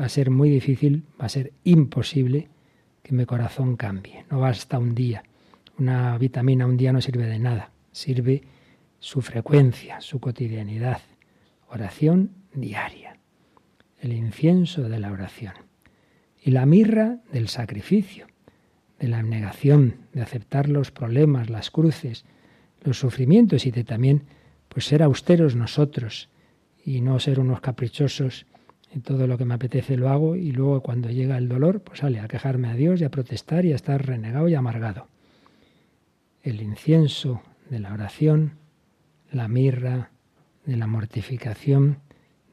va 0.00 0.06
a 0.06 0.08
ser 0.08 0.30
muy 0.30 0.48
difícil, 0.48 1.04
va 1.20 1.26
a 1.26 1.28
ser 1.28 1.52
imposible 1.62 2.48
que 3.02 3.12
mi 3.12 3.26
corazón 3.26 3.76
cambie. 3.76 4.24
No 4.30 4.40
basta 4.40 4.78
un 4.78 4.94
día. 4.94 5.24
Una 5.78 6.16
vitamina 6.16 6.64
un 6.64 6.78
día 6.78 6.90
no 6.90 7.02
sirve 7.02 7.26
de 7.26 7.38
nada. 7.38 7.70
Sirve 7.92 8.44
su 8.98 9.20
frecuencia, 9.20 10.00
su 10.00 10.20
cotidianidad. 10.20 11.02
Oración 11.68 12.30
diaria. 12.54 13.18
El 14.00 14.14
incienso 14.14 14.88
de 14.88 15.00
la 15.00 15.12
oración. 15.12 15.52
Y 16.42 16.50
la 16.50 16.64
mirra 16.64 17.18
del 17.30 17.48
sacrificio, 17.48 18.26
de 18.98 19.08
la 19.08 19.18
abnegación, 19.18 19.96
de 20.14 20.22
aceptar 20.22 20.66
los 20.66 20.92
problemas, 20.92 21.50
las 21.50 21.70
cruces, 21.70 22.24
los 22.80 22.98
sufrimientos 22.98 23.66
y 23.66 23.70
de 23.70 23.84
también 23.84 24.22
pues 24.68 24.86
ser 24.86 25.02
austeros 25.02 25.56
nosotros 25.56 26.28
y 26.84 27.00
no 27.00 27.18
ser 27.20 27.40
unos 27.40 27.60
caprichosos 27.60 28.46
en 28.92 29.02
todo 29.02 29.26
lo 29.26 29.36
que 29.36 29.44
me 29.44 29.54
apetece 29.54 29.96
lo 29.96 30.08
hago 30.08 30.36
y 30.36 30.52
luego 30.52 30.80
cuando 30.82 31.10
llega 31.10 31.36
el 31.36 31.48
dolor, 31.48 31.80
pues 31.82 32.00
sale 32.00 32.20
a 32.20 32.28
quejarme 32.28 32.68
a 32.68 32.74
Dios 32.74 33.00
y 33.00 33.04
a 33.04 33.10
protestar 33.10 33.64
y 33.64 33.72
a 33.72 33.76
estar 33.76 34.04
renegado 34.04 34.48
y 34.48 34.54
amargado. 34.54 35.08
El 36.42 36.62
incienso 36.62 37.42
de 37.68 37.80
la 37.80 37.92
oración, 37.92 38.52
la 39.30 39.48
mirra 39.48 40.10
de 40.64 40.76
la 40.76 40.86
mortificación, 40.86 41.98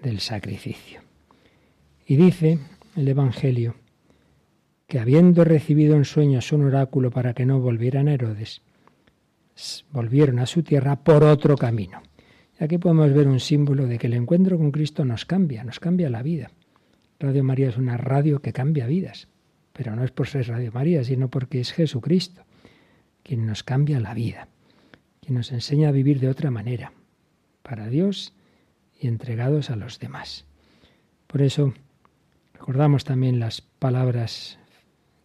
del 0.01 0.19
sacrificio. 0.19 1.01
Y 2.05 2.17
dice 2.17 2.59
el 2.95 3.07
Evangelio 3.07 3.75
que 4.87 4.99
habiendo 4.99 5.43
recibido 5.43 5.95
en 5.95 6.05
sueños 6.05 6.51
un 6.51 6.63
oráculo 6.63 7.09
para 7.09 7.33
que 7.33 7.45
no 7.45 7.59
volvieran 7.59 8.07
Herodes, 8.07 8.61
volvieron 9.91 10.39
a 10.39 10.45
su 10.45 10.63
tierra 10.63 10.97
por 10.97 11.23
otro 11.23 11.55
camino. 11.57 12.01
Y 12.59 12.63
aquí 12.63 12.77
podemos 12.77 13.13
ver 13.13 13.27
un 13.27 13.39
símbolo 13.39 13.87
de 13.87 13.97
que 13.97 14.07
el 14.07 14.13
encuentro 14.13 14.57
con 14.57 14.71
Cristo 14.71 15.05
nos 15.05 15.25
cambia, 15.25 15.63
nos 15.63 15.79
cambia 15.79 16.09
la 16.09 16.23
vida. 16.23 16.51
Radio 17.19 17.43
María 17.43 17.69
es 17.69 17.77
una 17.77 17.97
radio 17.97 18.41
que 18.41 18.53
cambia 18.53 18.87
vidas. 18.87 19.27
pero 19.73 19.93
no 19.93 20.05
es 20.05 20.11
por 20.11 20.27
ser 20.27 20.47
Radio 20.47 20.71
María, 20.71 21.03
sino 21.03 21.29
porque 21.29 21.59
es 21.59 21.73
Jesucristo 21.73 22.45
quien 23.23 23.45
nos 23.45 23.63
cambia 23.63 23.99
la 23.99 24.13
vida, 24.13 24.47
quien 25.19 25.33
nos 25.33 25.51
enseña 25.51 25.89
a 25.89 25.91
vivir 25.91 26.19
de 26.19 26.29
otra 26.29 26.51
manera, 26.51 26.93
para 27.63 27.87
Dios 27.87 28.33
y 28.99 29.07
entregados 29.07 29.71
a 29.71 29.75
los 29.75 29.99
demás. 29.99 30.45
Por 31.25 31.41
eso 31.41 31.73
recordamos 32.53 33.03
también 33.03 33.39
las 33.39 33.61
palabras 33.61 34.59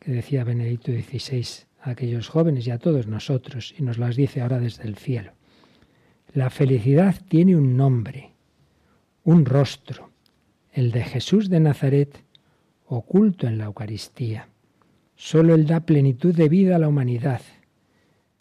que 0.01 0.12
decía 0.12 0.45
Benedicto 0.45 0.91
XVI 0.91 1.69
a 1.83 1.91
aquellos 1.91 2.28
jóvenes 2.28 2.66
y 2.66 2.70
a 2.70 2.78
todos 2.78 3.07
nosotros, 3.07 3.74
y 3.78 3.83
nos 3.83 3.99
las 3.99 4.16
dice 4.16 4.41
ahora 4.41 4.59
desde 4.59 4.85
el 4.85 4.97
cielo. 4.97 5.33
La 6.33 6.51
felicidad 6.51 7.16
tiene 7.28 7.57
un 7.57 7.76
nombre, 7.76 8.33
un 9.24 9.45
rostro, 9.45 10.11
el 10.72 10.93
de 10.93 11.03
Jesús 11.03 11.49
de 11.49 11.61
Nazaret, 11.61 12.22
oculto 12.87 13.47
en 13.47 13.59
la 13.59 13.64
Eucaristía. 13.64 14.49
Solo 15.16 15.55
Él 15.55 15.66
da 15.66 15.81
plenitud 15.81 16.35
de 16.35 16.49
vida 16.49 16.76
a 16.76 16.78
la 16.78 16.89
humanidad. 16.89 17.41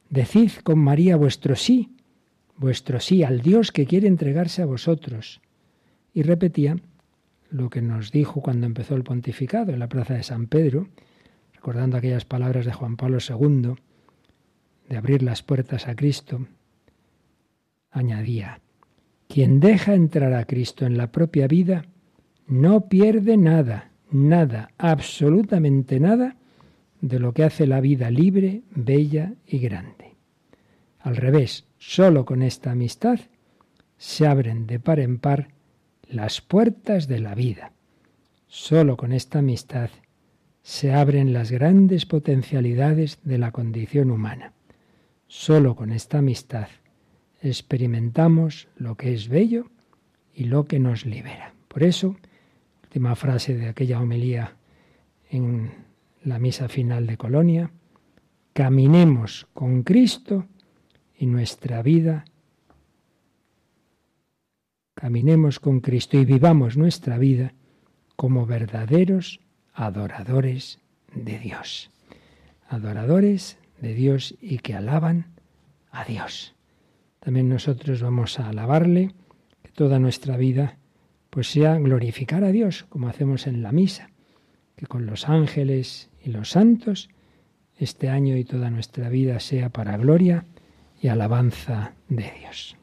Decid 0.09 0.51
con 0.63 0.79
María 0.79 1.15
vuestro 1.15 1.55
sí, 1.55 1.95
vuestro 2.57 2.99
sí 2.99 3.23
al 3.23 3.41
Dios 3.41 3.71
que 3.71 3.85
quiere 3.85 4.07
entregarse 4.07 4.61
a 4.61 4.65
vosotros. 4.65 5.41
Y 6.13 6.23
repetía 6.23 6.77
lo 7.49 7.69
que 7.69 7.81
nos 7.81 8.11
dijo 8.11 8.41
cuando 8.41 8.65
empezó 8.65 8.95
el 8.95 9.03
pontificado 9.03 9.71
en 9.71 9.79
la 9.79 9.89
plaza 9.89 10.13
de 10.13 10.23
San 10.23 10.47
Pedro, 10.47 10.87
recordando 11.59 11.97
aquellas 11.97 12.23
palabras 12.23 12.65
de 12.65 12.71
Juan 12.71 12.95
Pablo 12.95 13.17
II, 13.19 13.73
de 14.87 14.97
abrir 14.97 15.21
las 15.21 15.43
puertas 15.43 15.89
a 15.89 15.95
Cristo, 15.95 16.47
añadía, 17.91 18.61
quien 19.27 19.59
deja 19.59 19.93
entrar 19.93 20.31
a 20.31 20.45
Cristo 20.45 20.85
en 20.85 20.95
la 20.95 21.11
propia 21.11 21.47
vida, 21.47 21.83
no 22.47 22.87
pierde 22.87 23.35
nada, 23.35 23.91
nada, 24.09 24.71
absolutamente 24.77 25.99
nada 25.99 26.37
de 27.01 27.19
lo 27.19 27.33
que 27.33 27.43
hace 27.43 27.67
la 27.67 27.81
vida 27.81 28.09
libre, 28.09 28.61
bella 28.73 29.33
y 29.45 29.59
grande. 29.59 30.15
Al 30.99 31.17
revés, 31.17 31.65
sólo 31.77 32.23
con 32.23 32.41
esta 32.41 32.71
amistad 32.71 33.19
se 33.97 34.25
abren 34.25 34.65
de 34.65 34.79
par 34.79 35.01
en 35.01 35.19
par 35.19 35.49
las 36.07 36.39
puertas 36.39 37.09
de 37.09 37.19
la 37.19 37.35
vida. 37.35 37.73
Sólo 38.47 38.95
con 38.95 39.11
esta 39.11 39.39
amistad 39.39 39.89
se 40.61 40.93
abren 40.93 41.33
las 41.33 41.51
grandes 41.51 42.05
potencialidades 42.05 43.19
de 43.23 43.37
la 43.37 43.51
condición 43.51 44.11
humana. 44.11 44.53
Sólo 45.27 45.75
con 45.75 45.91
esta 45.91 46.19
amistad 46.19 46.67
experimentamos 47.41 48.67
lo 48.75 48.95
que 48.95 49.13
es 49.13 49.29
bello 49.29 49.67
y 50.33 50.45
lo 50.45 50.65
que 50.65 50.79
nos 50.79 51.05
libera. 51.05 51.53
Por 51.67 51.83
eso, 51.83 52.15
última 52.83 53.15
frase 53.15 53.55
de 53.55 53.69
aquella 53.69 53.99
homilía 53.99 54.55
en 55.29 55.71
la 56.23 56.39
misa 56.39 56.67
final 56.67 57.07
de 57.07 57.17
Colonia, 57.17 57.71
caminemos 58.53 59.47
con 59.53 59.83
Cristo 59.83 60.47
y 61.17 61.27
nuestra 61.27 61.81
vida, 61.81 62.25
caminemos 64.95 65.59
con 65.59 65.79
Cristo 65.79 66.17
y 66.17 66.25
vivamos 66.25 66.75
nuestra 66.75 67.17
vida 67.17 67.53
como 68.15 68.45
verdaderos 68.45 69.39
adoradores 69.79 70.79
de 71.15 71.39
Dios. 71.39 71.89
Adoradores 72.67 73.57
de 73.79 73.93
Dios 73.93 74.35
y 74.41 74.59
que 74.59 74.75
alaban 74.75 75.27
a 75.89 76.03
Dios. 76.03 76.53
También 77.21 77.47
nosotros 77.47 78.01
vamos 78.01 78.39
a 78.39 78.49
alabarle, 78.49 79.13
que 79.63 79.71
toda 79.71 79.97
nuestra 79.97 80.35
vida 80.35 80.77
pues 81.29 81.47
sea 81.47 81.77
glorificar 81.77 82.43
a 82.43 82.51
Dios, 82.51 82.85
como 82.89 83.07
hacemos 83.07 83.47
en 83.47 83.61
la 83.61 83.71
misa, 83.71 84.09
que 84.75 84.85
con 84.85 85.05
los 85.05 85.29
ángeles 85.29 86.09
y 86.23 86.31
los 86.31 86.51
santos 86.51 87.09
este 87.77 88.09
año 88.09 88.35
y 88.35 88.43
toda 88.43 88.69
nuestra 88.69 89.07
vida 89.07 89.39
sea 89.39 89.69
para 89.69 89.95
gloria 89.95 90.43
y 91.01 91.07
alabanza 91.07 91.93
de 92.09 92.29
Dios. 92.39 92.78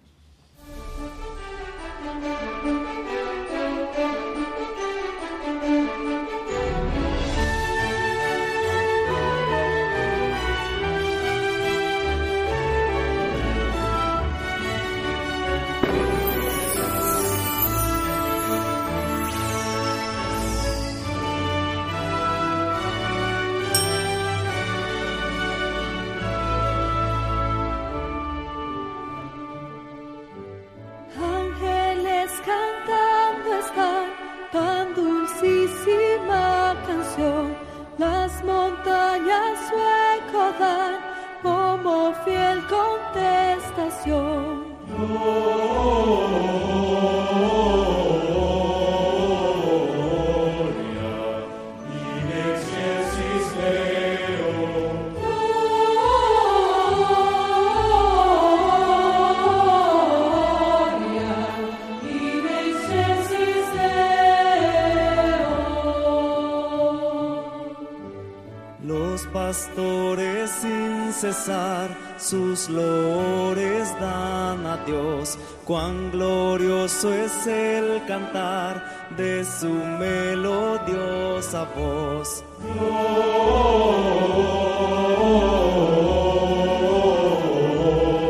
cantar 78.06 78.82
de 79.16 79.44
su 79.44 79.68
melodiosa 79.68 81.64
voz. 81.76 82.44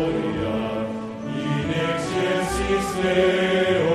Gloria 0.07 0.57
in 1.29 1.70
excelsis 1.89 2.87
Deo. 3.03 3.86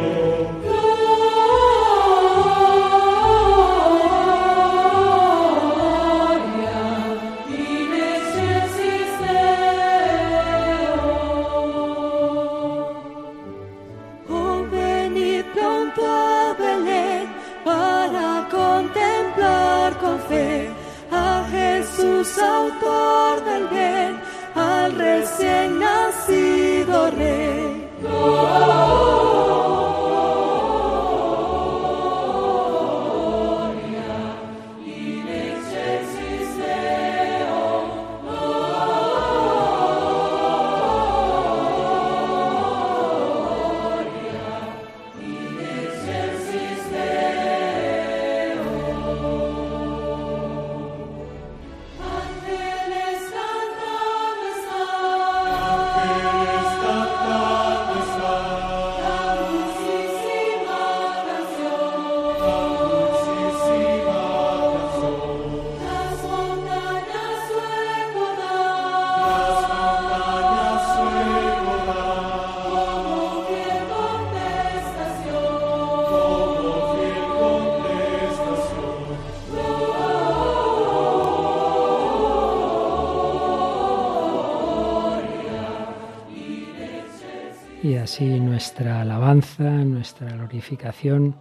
Así 88.02 88.40
nuestra 88.40 89.02
alabanza, 89.02 89.70
nuestra 89.70 90.32
glorificación 90.32 91.36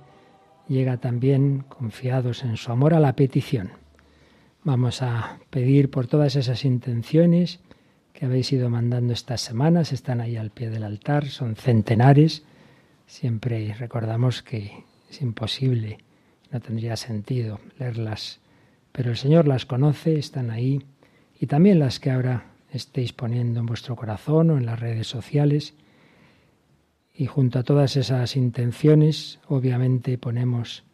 llega 0.69 0.99
también 0.99 1.65
confiados 1.67 2.45
en 2.45 2.59
su 2.59 2.71
amor 2.71 2.93
a 2.93 3.01
la 3.01 3.17
petición. 3.17 3.71
Vamos 4.63 5.01
a 5.01 5.39
pedir 5.49 5.91
por 5.91 6.07
todas 6.07 6.37
esas 6.37 6.67
intenciones 6.67 7.61
que 8.13 8.27
habéis 8.27 8.53
ido 8.53 8.69
mandando 8.69 9.15
estas 9.15 9.41
semanas, 9.41 9.95
están 9.95 10.21
ahí 10.21 10.37
al 10.37 10.51
pie 10.51 10.69
del 10.69 10.85
altar, 10.85 11.29
son 11.29 11.57
centenares. 11.57 12.45
Siempre 13.07 13.75
recordamos 13.79 14.43
que 14.43 14.85
es 15.09 15.23
imposible, 15.23 15.97
no 16.53 16.61
tendría 16.61 16.97
sentido 16.97 17.59
leerlas, 17.79 18.39
pero 18.93 19.13
el 19.13 19.17
Señor 19.17 19.49
las 19.49 19.65
conoce, 19.65 20.19
están 20.19 20.51
ahí, 20.51 20.85
y 21.41 21.47
también 21.47 21.79
las 21.79 22.01
que 22.01 22.11
ahora 22.11 22.53
estéis 22.71 23.15
poniendo 23.15 23.61
en 23.61 23.67
vuestro 23.67 23.97
corazón 23.97 24.51
o 24.51 24.59
en 24.59 24.67
las 24.67 24.79
redes 24.79 25.07
sociales. 25.07 25.73
Y 27.21 27.27
junto 27.27 27.59
a 27.59 27.65
todas 27.65 27.99
esas 27.99 28.35
intenciones, 28.35 29.41
obviamente 29.47 30.17
ponemos, 30.17 30.85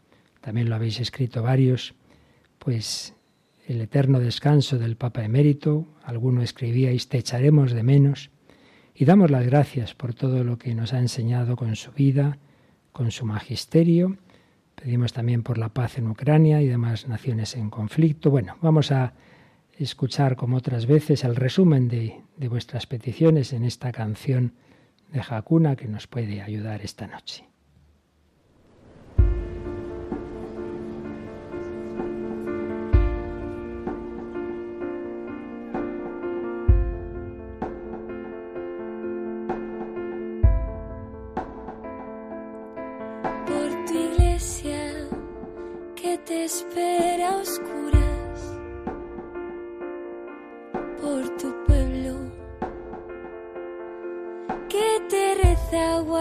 también 0.40 0.68
lo 0.68 0.74
habéis 0.74 0.98
escrito 0.98 1.40
varios, 1.40 1.94
pues 2.58 3.14
el 3.68 3.80
eterno 3.80 4.18
descanso 4.18 4.76
del 4.76 4.96
Papa 4.96 5.24
emérito, 5.24 5.86
alguno 6.02 6.42
escribíais, 6.42 7.08
te 7.08 7.18
echaremos 7.18 7.70
de 7.70 7.84
menos, 7.84 8.30
y 8.92 9.04
damos 9.04 9.30
las 9.30 9.46
gracias 9.46 9.94
por 9.94 10.14
todo 10.14 10.42
lo 10.42 10.58
que 10.58 10.74
nos 10.74 10.92
ha 10.94 10.98
enseñado 10.98 11.54
con 11.54 11.76
su 11.76 11.92
vida, 11.92 12.38
con 12.90 13.12
su 13.12 13.24
magisterio. 13.24 14.16
Pedimos 14.74 15.12
también 15.12 15.44
por 15.44 15.58
la 15.58 15.68
paz 15.68 15.96
en 15.96 16.08
Ucrania 16.08 16.60
y 16.60 16.66
demás 16.66 17.06
naciones 17.06 17.54
en 17.54 17.70
conflicto. 17.70 18.32
Bueno, 18.32 18.56
vamos 18.60 18.90
a 18.90 19.12
escuchar 19.78 20.34
como 20.34 20.56
otras 20.56 20.86
veces 20.86 21.22
el 21.22 21.36
resumen 21.36 21.86
de, 21.86 22.20
de 22.36 22.48
vuestras 22.48 22.88
peticiones 22.88 23.52
en 23.52 23.62
esta 23.62 23.92
canción 23.92 24.54
de 25.12 25.20
Hakuna 25.20 25.76
que 25.76 25.88
nos 25.88 26.06
puede 26.06 26.42
ayudar 26.42 26.82
esta 26.82 27.06
noche. 27.06 27.46
te 46.26 46.44
espera 46.44 47.05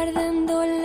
guardando 0.05 0.63
la 0.63 0.84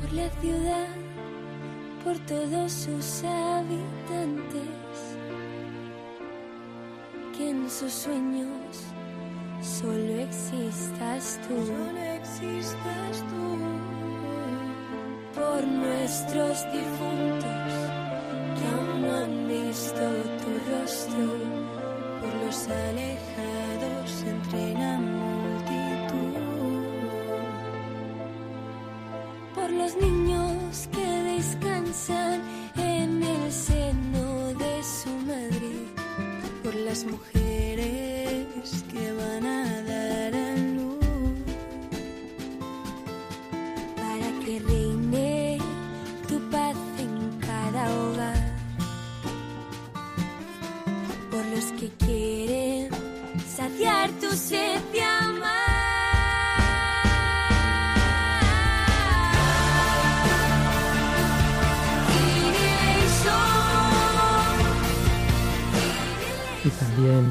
por 0.00 0.12
la 0.12 0.28
ciudad, 0.40 0.88
por 2.04 2.18
todos 2.26 2.72
sus 2.72 3.04
sabios. 3.04 3.99
Sus 7.68 7.92
sueños 7.92 8.90
solo 9.62 10.20
existas 10.20 11.40
tú. 11.46 11.54
Solo 11.66 12.00
existas 12.18 13.24
tú. 13.28 13.58
Por 15.34 15.66
nuestros 15.66 16.64
difuntos 16.72 17.72
que 18.56 18.64
aún 18.74 19.02
no 19.02 19.16
han 19.16 19.48
visto 19.48 20.00
tu 20.40 20.50
rostro, 20.70 21.24
por 22.20 22.34
los 22.44 22.68
alejados 22.68 24.24
entre 24.26 24.74
la 24.74 24.98
multitud, 24.98 26.34
por 29.54 29.70
los 29.70 29.96
niños 29.96 30.88
que 30.92 31.06
descansan 31.34 32.42
en 32.76 33.22
el 33.22 33.52
seno 33.52 34.54
de 34.54 34.82
su 34.82 35.10
madre, 35.26 35.72
por 36.62 36.74
las 36.74 37.04
mujeres 37.04 37.39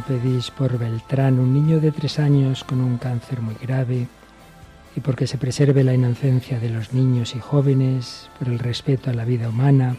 pedís 0.10 0.50
por 0.50 0.80
Beltrán, 0.80 1.38
un 1.38 1.54
niño 1.54 1.80
de 1.80 1.92
tres 1.92 2.18
años 2.18 2.64
con 2.64 2.82
un 2.82 2.98
cáncer 2.98 3.44
muy 3.44 3.54
grave, 3.62 4.08
y 4.96 5.02
porque 5.02 5.28
se 5.28 5.38
preserve 5.38 5.84
la 5.84 5.94
inocencia 5.94 6.60
de 6.60 6.72
los 6.72 6.94
niños 6.94 7.36
y 7.36 7.40
jóvenes, 7.40 8.28
por 8.40 8.48
el 8.48 8.58
respeto 8.58 9.12
a 9.12 9.14
la 9.14 9.24
vida 9.24 9.50
humana. 9.50 9.98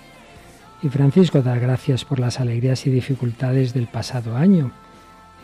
Y 0.83 0.89
Francisco 0.89 1.43
da 1.43 1.55
gracias 1.61 2.05
por 2.05 2.19
las 2.19 2.41
alegrías 2.41 2.89
y 2.89 2.91
dificultades 2.91 3.73
del 3.73 3.87
pasado 3.87 4.37
año 4.37 4.73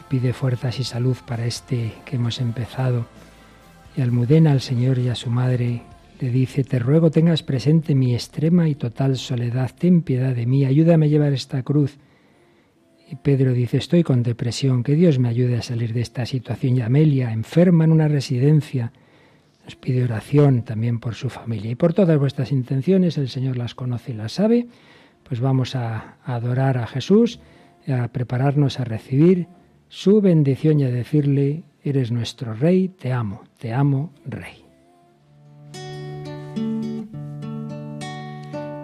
y 0.00 0.10
pide 0.10 0.32
fuerzas 0.32 0.80
y 0.80 0.84
salud 0.84 1.16
para 1.24 1.46
este 1.46 1.92
que 2.04 2.16
hemos 2.16 2.40
empezado. 2.40 3.06
Y 3.96 4.00
Almudena 4.00 4.50
al 4.50 4.62
Señor 4.62 4.98
y 4.98 5.10
a 5.10 5.14
su 5.14 5.30
madre 5.30 5.82
le 6.18 6.30
dice, 6.30 6.64
te 6.64 6.80
ruego 6.80 7.12
tengas 7.12 7.44
presente 7.44 7.94
mi 7.94 8.14
extrema 8.14 8.68
y 8.68 8.74
total 8.74 9.16
soledad, 9.16 9.70
ten 9.78 10.02
piedad 10.02 10.34
de 10.34 10.46
mí, 10.46 10.64
ayúdame 10.64 11.06
a 11.06 11.08
llevar 11.08 11.32
esta 11.34 11.62
cruz. 11.62 11.98
Y 13.08 13.16
Pedro 13.16 13.52
dice, 13.52 13.76
estoy 13.76 14.02
con 14.02 14.22
depresión, 14.22 14.82
que 14.82 14.94
Dios 14.94 15.18
me 15.18 15.28
ayude 15.28 15.56
a 15.56 15.62
salir 15.62 15.92
de 15.92 16.00
esta 16.00 16.26
situación. 16.26 16.76
Y 16.76 16.80
Amelia, 16.80 17.32
enferma 17.32 17.84
en 17.84 17.92
una 17.92 18.08
residencia, 18.08 18.92
nos 19.64 19.76
pide 19.76 20.04
oración 20.04 20.62
también 20.62 20.98
por 20.98 21.14
su 21.14 21.30
familia. 21.30 21.70
Y 21.70 21.74
por 21.76 21.94
todas 21.94 22.18
vuestras 22.18 22.50
intenciones, 22.50 23.16
el 23.16 23.28
Señor 23.28 23.56
las 23.56 23.74
conoce 23.74 24.12
y 24.12 24.14
las 24.14 24.32
sabe, 24.32 24.66
pues 25.22 25.40
vamos 25.40 25.76
a, 25.76 26.16
adorar 26.24 26.78
a 26.78 26.86
Jesús, 26.86 27.40
a 27.88 28.08
prepararnos 28.08 28.80
a 28.80 28.84
recibir 28.84 29.46
su 29.88 30.20
bendición 30.20 30.80
y 30.80 30.84
a 30.84 30.90
decirle, 30.90 31.64
eres 31.82 32.10
nuestro 32.10 32.54
Rey, 32.54 32.88
te 32.88 33.12
amo, 33.12 33.42
te 33.58 33.72
amo, 33.72 34.12
Rey. 34.24 34.64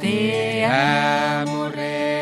Te 0.00 0.64
amo, 0.64 1.68
Rey, 1.68 2.21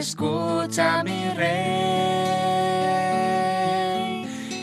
escucha 0.00 1.04
mi 1.04 1.28
Rey, 1.36 1.50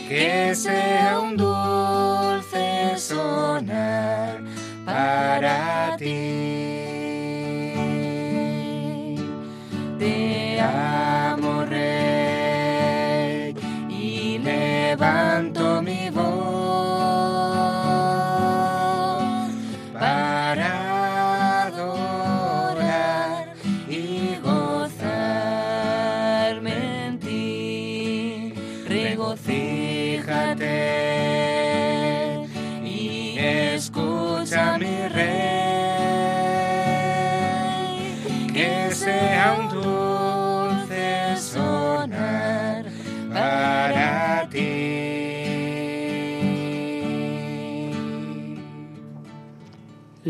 que 0.08 0.52
sea 0.54 1.20
un 1.20 1.36
dulce 1.36 2.98
sonar 2.98 4.42
para 4.84 5.96
ti. 5.96 6.47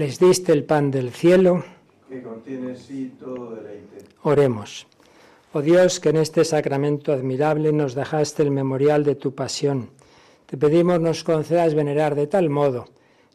Les 0.09 0.19
diste 0.19 0.55
el 0.55 0.65
pan 0.65 0.91
del 0.91 1.11
cielo, 1.11 1.63
que 2.09 2.23
contiene 2.23 2.75
sí 2.77 3.13
todo 3.21 3.55
deleite. 3.57 3.99
Oremos. 4.23 4.87
Oh 5.53 5.61
Dios, 5.61 6.01
que 6.01 6.09
en 6.09 6.17
este 6.17 6.47
sacramento 6.47 7.13
admirable 7.13 7.75
nos 7.75 7.95
dejaste 7.95 8.43
el 8.43 8.51
memorial 8.51 9.05
de 9.05 9.17
tu 9.17 9.35
pasión, 9.35 9.91
te 10.47 10.57
pedimos 10.57 10.99
nos 10.99 11.25
concedas 11.25 11.75
venerar 11.75 12.15
de 12.15 12.27
tal 12.27 12.49
modo 12.49 12.87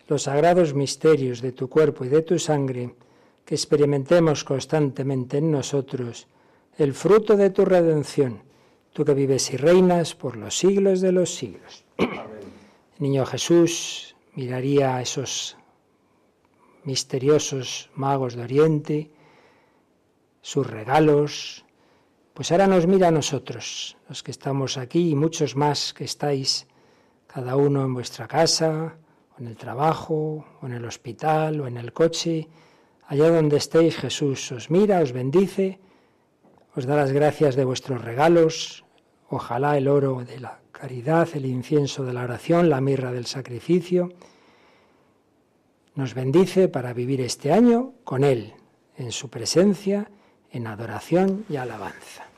los 0.08 0.24
sagrados 0.24 0.74
misterios 0.74 1.44
de 1.44 1.52
tu 1.52 1.70
cuerpo 1.70 2.06
y 2.06 2.08
de 2.08 2.24
tu 2.24 2.40
sangre, 2.40 2.96
que 3.46 3.54
experimentemos 3.54 4.44
constantemente 4.44 5.38
en 5.38 5.52
nosotros 5.52 6.26
el 6.80 6.96
fruto 6.96 7.38
de 7.38 7.52
tu 7.52 7.66
redención, 7.66 8.42
tú 8.94 9.06
que 9.06 9.14
vives 9.14 9.54
y 9.54 9.58
reinas 9.58 10.16
por 10.16 10.38
los 10.38 10.58
siglos 10.58 11.02
de 11.02 11.12
los 11.12 11.36
siglos. 11.36 11.86
El 12.00 12.10
niño 12.98 13.28
Jesús 13.28 14.16
miraría 14.34 14.96
a 14.96 15.04
esos 15.04 15.56
misteriosos 16.84 17.90
magos 17.96 18.36
de 18.36 18.44
Oriente, 18.44 19.12
sus 20.42 20.68
regalos, 20.68 21.66
pues 22.34 22.52
ahora 22.52 22.68
nos 22.68 22.88
mira 22.88 23.10
a 23.10 23.12
nosotros, 23.12 23.98
los 24.10 24.24
que 24.24 24.32
estamos 24.32 24.78
aquí 24.78 25.12
y 25.12 25.16
muchos 25.16 25.56
más 25.56 25.94
que 25.94 26.04
estáis, 26.04 26.68
cada 27.28 27.56
uno 27.56 27.84
en 27.84 27.94
vuestra 27.94 28.28
casa, 28.28 28.98
o 29.36 29.42
en 29.42 29.48
el 29.48 29.56
trabajo, 29.56 30.46
o 30.62 30.66
en 30.66 30.74
el 30.74 30.86
hospital, 30.86 31.62
o 31.62 31.68
en 31.68 31.78
el 31.78 31.94
coche, 31.94 32.50
allá 33.08 33.30
donde 33.30 33.58
estéis, 33.58 33.98
Jesús 33.98 34.52
os 34.52 34.70
mira, 34.70 35.00
os 35.00 35.12
bendice, 35.12 35.80
os 36.76 36.86
da 36.86 36.96
las 36.96 37.12
gracias 37.12 37.56
de 37.56 37.66
vuestros 37.66 38.02
regalos, 38.04 38.84
ojalá 39.30 39.78
el 39.78 39.88
oro 39.88 40.24
de 40.26 40.40
la 40.40 40.60
caridad, 40.72 41.30
el 41.34 41.46
incienso 41.46 42.04
de 42.04 42.14
la 42.14 42.24
oración, 42.24 42.70
la 42.70 42.82
mirra 42.82 43.12
del 43.12 43.26
sacrificio, 43.26 44.10
nos 45.96 46.14
bendice 46.14 46.68
para 46.68 46.94
vivir 46.94 47.22
este 47.22 47.52
año 47.52 47.94
con 48.04 48.24
Él, 48.24 48.54
en 48.98 49.12
su 49.12 49.30
presencia, 49.30 50.10
en 50.52 50.68
adoración 50.68 51.46
y 51.50 51.56
alabanza. 51.56 52.33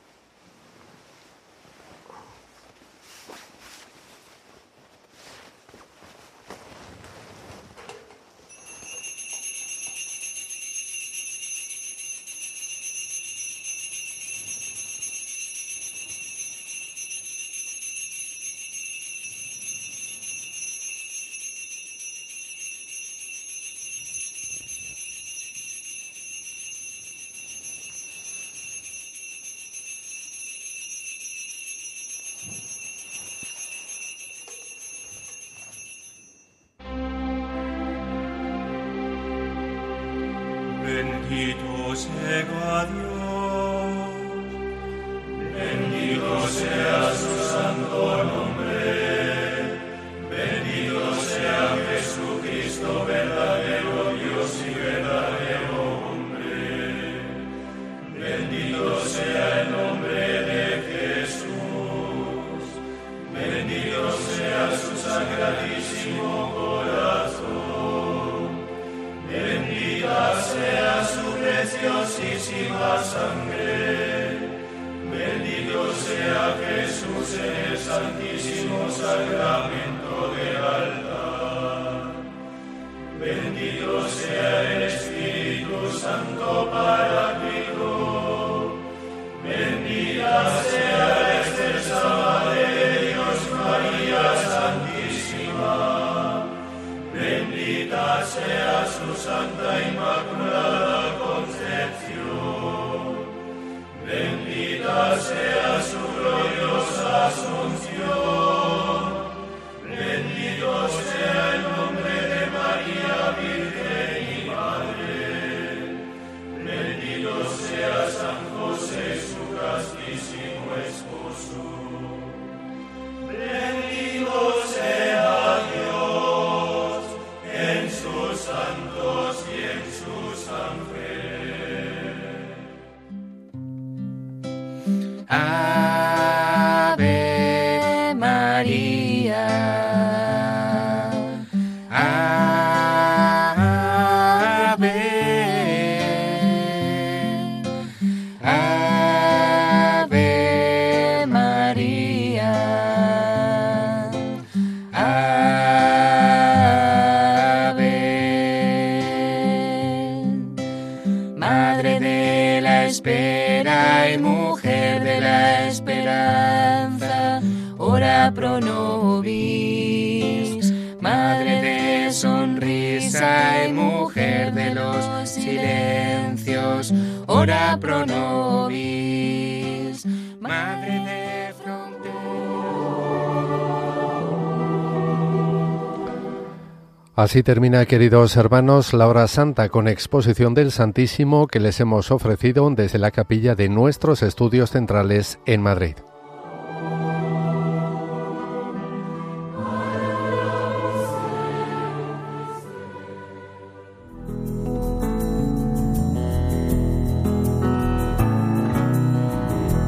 Así 187.25 187.41
termina, 187.41 187.87
queridos 187.87 188.37
hermanos, 188.37 188.93
la 188.93 189.07
hora 189.07 189.27
santa 189.27 189.69
con 189.69 189.87
exposición 189.87 190.53
del 190.53 190.71
Santísimo 190.71 191.47
que 191.47 191.59
les 191.59 191.79
hemos 191.79 192.11
ofrecido 192.11 192.69
desde 192.69 192.99
la 192.99 193.09
capilla 193.09 193.55
de 193.55 193.67
nuestros 193.67 194.21
estudios 194.21 194.69
centrales 194.69 195.39
en 195.47 195.59
Madrid. 195.59 195.95